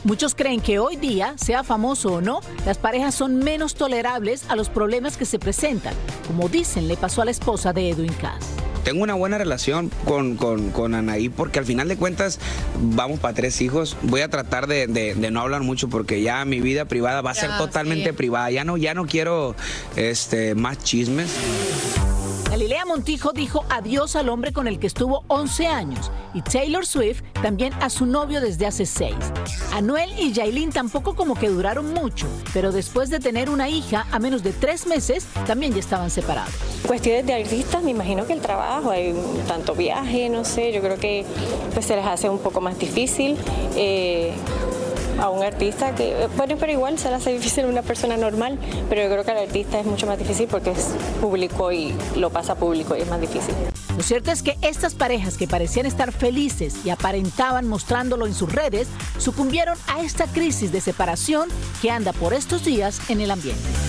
Muchos 0.04 0.36
creen 0.36 0.62
que 0.62 0.80
hoy 0.80 0.96
día, 0.96 1.34
sea 1.38 1.64
famoso 1.64 2.14
o 2.14 2.22
no, 2.22 2.42
las 2.66 2.78
parejas 2.78 3.16
son 3.16 3.40
menos 3.40 3.76
tolerables 3.76 4.50
a 4.50 4.56
los 4.56 4.70
problemas 4.70 5.18
que 5.18 5.26
se 5.26 5.40
presentan, 5.40 5.94
como 6.28 6.48
dicen 6.48 6.88
le 6.88 6.96
pasó 6.96 7.22
a 7.22 7.26
la 7.26 7.32
esposa 7.32 7.74
de 7.74 7.90
Edwin 7.90 8.14
Cass. 8.14 8.57
Tengo 8.88 9.04
una 9.04 9.16
buena 9.16 9.38
relación 9.38 9.92
con, 10.06 10.38
con, 10.38 10.70
con 10.72 10.96
Anaí 10.96 11.28
porque 11.28 11.60
al 11.60 11.66
final 11.66 11.90
de 11.90 11.98
cuentas 11.98 12.40
vamos 12.82 13.20
para 13.20 13.34
tres 13.34 13.60
hijos. 13.60 13.98
Voy 14.04 14.22
a 14.22 14.30
tratar 14.30 14.66
de, 14.68 14.88
de- 14.88 15.14
de 15.14 15.30
no 15.30 15.42
hablar 15.42 15.62
mucho 15.62 15.90
porque 15.90 16.22
ya 16.22 16.46
mi 16.46 16.62
vida 16.62 16.86
privada 16.86 17.20
va 17.22 17.32
a 17.32 17.34
ser 17.34 17.50
Ya, 17.50 17.58
totalmente 17.58 18.12
sí. 18.12 18.16
privada. 18.16 18.50
Ya 18.50 18.64
no, 18.64 18.78
ya 18.78 18.94
no 18.94 19.06
quiero 19.06 19.58
este, 19.98 20.56
más 20.56 20.78
chismes. 20.78 21.30
Galilea 22.50 22.86
Montijo 22.86 23.34
dijo 23.34 23.66
adiós 23.70 24.16
al 24.16 24.30
hombre 24.30 24.54
con 24.54 24.68
el 24.68 24.80
que 24.80 24.88
estuvo 24.88 25.24
11 25.28 25.68
años 25.68 26.12
y 26.34 26.42
Taylor 26.42 26.86
Swift 26.86 27.22
también 27.42 27.74
a 27.82 27.90
su 27.90 28.06
novio 28.06 28.40
desde 28.40 28.66
hace 28.66 28.86
6. 28.86 29.14
Anuel 29.74 30.10
y 30.18 30.32
Yailin 30.32 30.72
tampoco 30.72 31.14
como 31.14 31.36
que 31.36 31.50
duraron 31.50 31.94
mucho, 31.94 32.26
pero 32.54 32.72
después 32.72 33.10
de 33.10 33.20
tener 33.20 33.50
una 33.50 33.68
hija 33.70 34.08
a 34.12 34.20
menos 34.20 34.44
de 34.44 34.54
tres 34.54 34.88
meses 34.88 35.28
también 35.46 35.74
ya 35.74 35.80
estaban 35.80 36.10
separados. 36.10 36.54
Cuestiones 36.88 37.26
de 37.26 37.34
artistas, 37.34 37.84
me 37.84 37.92
imagino 37.92 38.26
que 38.26 38.34
el 38.34 38.40
trabajo, 38.42 38.92
hay 38.92 39.14
tanto 39.48 39.76
viaje, 39.76 40.30
no 40.30 40.46
sé, 40.46 40.72
yo 40.72 40.82
creo 40.82 40.98
que 40.98 41.26
pues, 41.74 41.86
se 41.86 41.96
les 41.98 42.06
hace 42.06 42.30
un 42.30 42.40
poco 42.40 42.62
más 42.62 42.80
difícil. 42.80 43.38
eh, 43.76 44.34
a 45.20 45.30
un 45.30 45.44
artista 45.44 45.96
que, 45.96 46.28
bueno, 46.38 46.56
pero 46.60 46.72
igual 46.72 46.98
se 46.98 47.10
le 47.10 47.16
hace 47.16 47.32
difícil 47.34 47.66
a 47.66 47.68
una 47.68 47.82
persona 47.82 48.18
normal, 48.18 48.60
pero 48.90 49.04
yo 49.04 49.10
creo 49.10 49.24
que 49.24 49.32
al 49.32 49.38
artista 49.38 49.80
es 49.80 49.86
mucho 49.86 50.08
más 50.08 50.18
difícil 50.18 50.48
porque 50.48 50.72
es 50.72 50.90
público 51.22 51.72
y 51.72 51.94
lo 52.16 52.30
pasa 52.30 52.56
público 52.56 52.96
y 52.96 53.02
es 53.02 53.10
más 53.10 53.22
difícil. 53.22 53.54
Lo 53.96 54.04
cierto 54.04 54.32
es 54.32 54.44
que 54.44 54.58
estas 54.62 54.94
parejas 54.94 55.38
que 55.38 55.48
parecían 55.48 55.86
estar 55.86 56.12
felices 56.12 56.86
y 56.86 56.92
aparentaban 56.92 57.68
mostrándolo 57.68 58.28
en 58.28 58.36
sus 58.36 58.52
redes, 58.52 58.88
sucumbieron 59.18 59.78
a 59.88 60.02
esta 60.02 60.26
crisis 60.26 60.72
de 60.72 60.82
separación 60.82 61.50
que 61.82 61.90
anda 61.90 62.14
por 62.14 62.34
estos 62.34 62.64
días 62.64 63.10
en 63.10 63.22
el 63.22 63.32
ambiente. 63.32 63.87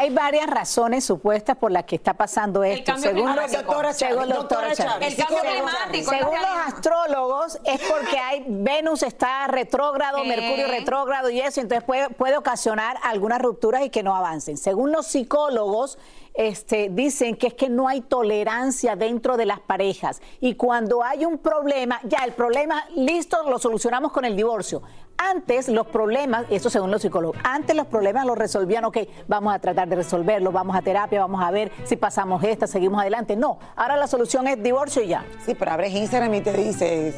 Hay 0.00 0.08
varias 0.08 0.46
razones 0.46 1.04
supuestas 1.04 1.58
por 1.58 1.70
las 1.70 1.84
que 1.84 1.94
está 1.94 2.14
pasando 2.14 2.64
esto. 2.64 2.96
según 2.96 3.36
los, 3.36 3.52
Doctora 3.52 3.92
según 3.92 4.28
Chávez, 4.28 4.34
doctora 4.34 4.68
doctora 4.68 4.74
Chávez. 4.74 5.14
Chávez. 5.14 5.18
El 5.18 5.24
cambio 5.26 5.40
climático, 5.52 6.10
Según 6.10 6.38
los 6.38 6.74
astrólogos, 6.74 7.58
es 7.66 7.80
porque 7.82 8.18
hay 8.18 8.44
Venus 8.48 9.02
está 9.02 9.46
retrógrado. 9.46 10.24
Mercurio 10.24 10.68
retrógrado 10.68 11.28
y 11.28 11.40
eso, 11.40 11.60
entonces 11.60 11.84
puede, 11.84 12.08
puede 12.08 12.38
ocasionar 12.38 12.96
algunas 13.02 13.42
rupturas 13.42 13.82
y 13.82 13.90
que 13.90 14.02
no 14.02 14.16
avancen. 14.16 14.56
Según 14.56 14.90
los 14.90 15.06
psicólogos, 15.06 15.98
este, 16.32 16.88
dicen 16.90 17.36
que 17.36 17.48
es 17.48 17.54
que 17.54 17.68
no 17.68 17.86
hay 17.86 18.00
tolerancia 18.00 18.96
dentro 18.96 19.36
de 19.36 19.44
las 19.44 19.60
parejas 19.60 20.22
y 20.40 20.54
cuando 20.54 21.02
hay 21.04 21.26
un 21.26 21.36
problema, 21.38 22.00
ya 22.04 22.24
el 22.24 22.32
problema 22.32 22.86
listo 22.96 23.42
lo 23.50 23.58
solucionamos 23.58 24.12
con 24.12 24.24
el 24.24 24.34
divorcio. 24.34 24.80
Antes 25.20 25.68
los 25.68 25.86
problemas, 25.86 26.46
eso 26.50 26.70
según 26.70 26.90
los 26.90 27.02
psicólogos, 27.02 27.36
antes 27.44 27.76
los 27.76 27.86
problemas 27.86 28.26
los 28.26 28.38
resolvían, 28.38 28.84
ok, 28.84 28.98
vamos 29.28 29.54
a 29.54 29.58
tratar 29.58 29.88
de 29.88 29.96
resolverlos, 29.96 30.52
vamos 30.52 30.74
a 30.76 30.82
terapia, 30.82 31.20
vamos 31.20 31.42
a 31.42 31.50
ver 31.50 31.70
si 31.84 31.96
pasamos 31.96 32.42
esta, 32.42 32.66
seguimos 32.66 33.00
adelante. 33.00 33.36
No, 33.36 33.58
ahora 33.76 33.96
la 33.96 34.06
solución 34.06 34.46
es 34.48 34.62
divorcio 34.62 35.02
y 35.02 35.08
ya. 35.08 35.24
Sí, 35.44 35.54
pero 35.54 35.72
abres 35.72 35.92
Instagram 35.92 36.34
y 36.34 36.40
te 36.40 36.52
dice, 36.52 37.14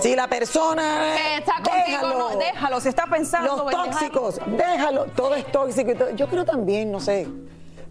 si 0.00 0.14
la 0.14 0.28
persona... 0.28 1.36
está 1.36 1.54
contigo, 1.54 2.08
no, 2.18 2.36
déjalo, 2.36 2.80
si 2.80 2.88
está 2.88 3.06
pensando... 3.06 3.56
Los 3.56 3.70
tóxicos, 3.70 4.40
déjalo, 4.46 5.04
todo 5.06 5.34
es 5.34 5.50
tóxico. 5.50 5.92
y 5.92 5.94
todo. 5.94 6.10
Yo 6.10 6.28
creo 6.28 6.44
también, 6.44 6.92
no 6.92 7.00
sé, 7.00 7.26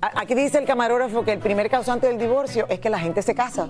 Aquí 0.01 0.35
dice 0.35 0.59
el 0.59 0.65
camarógrafo 0.65 1.23
que 1.23 1.33
el 1.33 1.39
primer 1.39 1.69
causante 1.69 2.07
del 2.07 2.19
divorcio 2.19 2.67
es 2.69 2.79
que 2.79 2.89
la 2.89 2.99
gente 2.99 3.21
se 3.21 3.33
casa. 3.33 3.69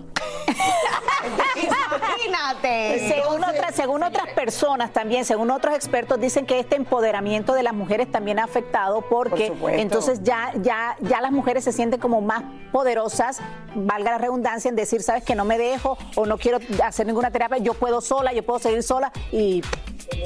Imagínate. 1.56 3.08
Según, 3.08 3.44
otras, 3.44 3.76
según 3.76 4.04
otras 4.04 4.28
personas 4.34 4.92
también, 4.92 5.24
según 5.26 5.52
otros 5.52 5.76
expertos, 5.76 6.20
dicen 6.20 6.46
que 6.46 6.60
este 6.60 6.76
empoderamiento 6.76 7.54
de 7.54 7.64
las 7.64 7.74
mujeres 7.74 8.12
también 8.12 8.40
ha 8.40 8.44
afectado 8.44 9.02
porque 9.10 9.54
entonces 9.72 10.22
ya, 10.24 10.52
ya, 10.62 10.98
ya 11.02 11.22
las 11.22 11.32
mujeres 11.32 11.64
se 11.64 11.72
sienten 11.72 12.00
como 12.00 12.22
más 12.22 12.44
poderosas, 12.72 13.40
valga 13.76 14.12
la 14.12 14.18
redundancia, 14.18 14.70
en 14.70 14.76
decir, 14.76 15.02
sabes 15.04 15.24
que 15.24 15.36
no 15.36 15.46
me 15.46 15.58
dejo 15.58 15.98
o 16.16 16.26
no 16.26 16.38
quiero 16.38 16.60
hacer 16.84 17.08
ninguna 17.08 17.32
terapia, 17.32 17.58
yo 17.58 17.74
puedo 17.74 18.02
sola, 18.02 18.34
yo 18.34 18.44
puedo 18.44 18.60
seguir 18.60 18.84
sola 18.84 19.12
y 19.32 19.62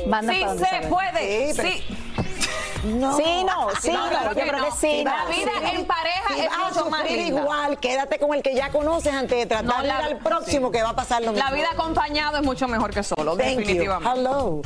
mandan 0.07 0.35
Sí 0.35 0.41
para 0.41 0.53
donde 0.53 0.69
se 0.69 0.87
puede, 0.87 1.53
Sí, 1.53 1.61
sí. 1.61 2.30
No. 2.83 3.15
Sí, 3.17 3.43
no, 3.45 3.67
sí, 3.81 3.91
No, 3.91 4.11
yo 4.11 4.41
creo 4.41 4.65
que 4.65 4.71
sí. 4.79 5.03
La 5.03 5.23
no, 5.25 5.29
vida 5.29 5.51
sí. 5.59 5.75
en 5.75 5.85
pareja 5.85 6.37
es 6.37 6.49
vas 6.49 6.57
a 6.57 6.69
mucho 6.79 6.89
más 6.89 7.03
linda. 7.11 7.41
igual, 7.41 7.79
quédate 7.79 8.17
con 8.19 8.33
el 8.33 8.41
que 8.41 8.55
ya 8.55 8.69
conoces 8.71 9.13
antes 9.13 9.37
de 9.37 9.45
tratar 9.45 9.65
No, 9.65 9.75
de 9.77 9.87
ir 9.87 9.87
la- 9.87 9.97
al 10.05 10.17
próximo 10.17 10.71
que 10.71 10.81
va 10.81 10.89
a 10.89 10.95
pasar 10.95 11.21
lo 11.21 11.31
mismo. 11.31 11.47
La 11.47 11.53
vida 11.55 11.67
acompañado 11.73 12.37
es 12.37 12.43
mucho 12.43 12.67
mejor 12.67 12.91
que 12.91 13.03
solo, 13.03 13.35
Thank 13.37 13.49
you. 13.51 13.57
definitivamente. 13.59 14.19
Hello. 14.19 14.61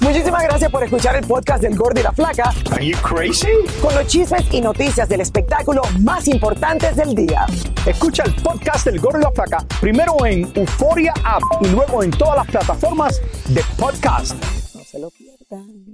Muchísimas 0.00 0.42
gracias 0.42 0.70
por 0.70 0.82
escuchar 0.84 1.16
el 1.16 1.26
podcast 1.26 1.62
del 1.62 1.76
Gordo 1.76 1.98
y 1.98 2.02
la 2.02 2.12
Flaca. 2.12 2.52
Are 2.72 2.84
you 2.86 2.96
crazy? 2.98 3.48
Con 3.80 3.94
los 3.94 4.06
chismes 4.06 4.44
y 4.52 4.60
noticias 4.60 5.08
del 5.08 5.22
espectáculo 5.22 5.80
más 6.00 6.28
importantes 6.28 6.94
del 6.96 7.14
día. 7.14 7.46
Escucha 7.86 8.24
el 8.24 8.34
podcast 8.34 8.84
del 8.84 9.00
Gordo 9.00 9.18
y 9.20 9.22
la 9.22 9.30
Flaca 9.30 9.64
primero 9.80 10.14
en 10.26 10.52
Euforia 10.54 11.14
App 11.24 11.42
y 11.62 11.68
luego 11.68 12.02
en 12.02 12.10
todas 12.10 12.36
las 12.36 12.46
plataformas 12.48 13.20
de 13.46 13.62
podcast. 13.78 14.34
No 14.74 14.82
se 14.84 14.98
lo 14.98 15.10
pierdan. 15.10 15.93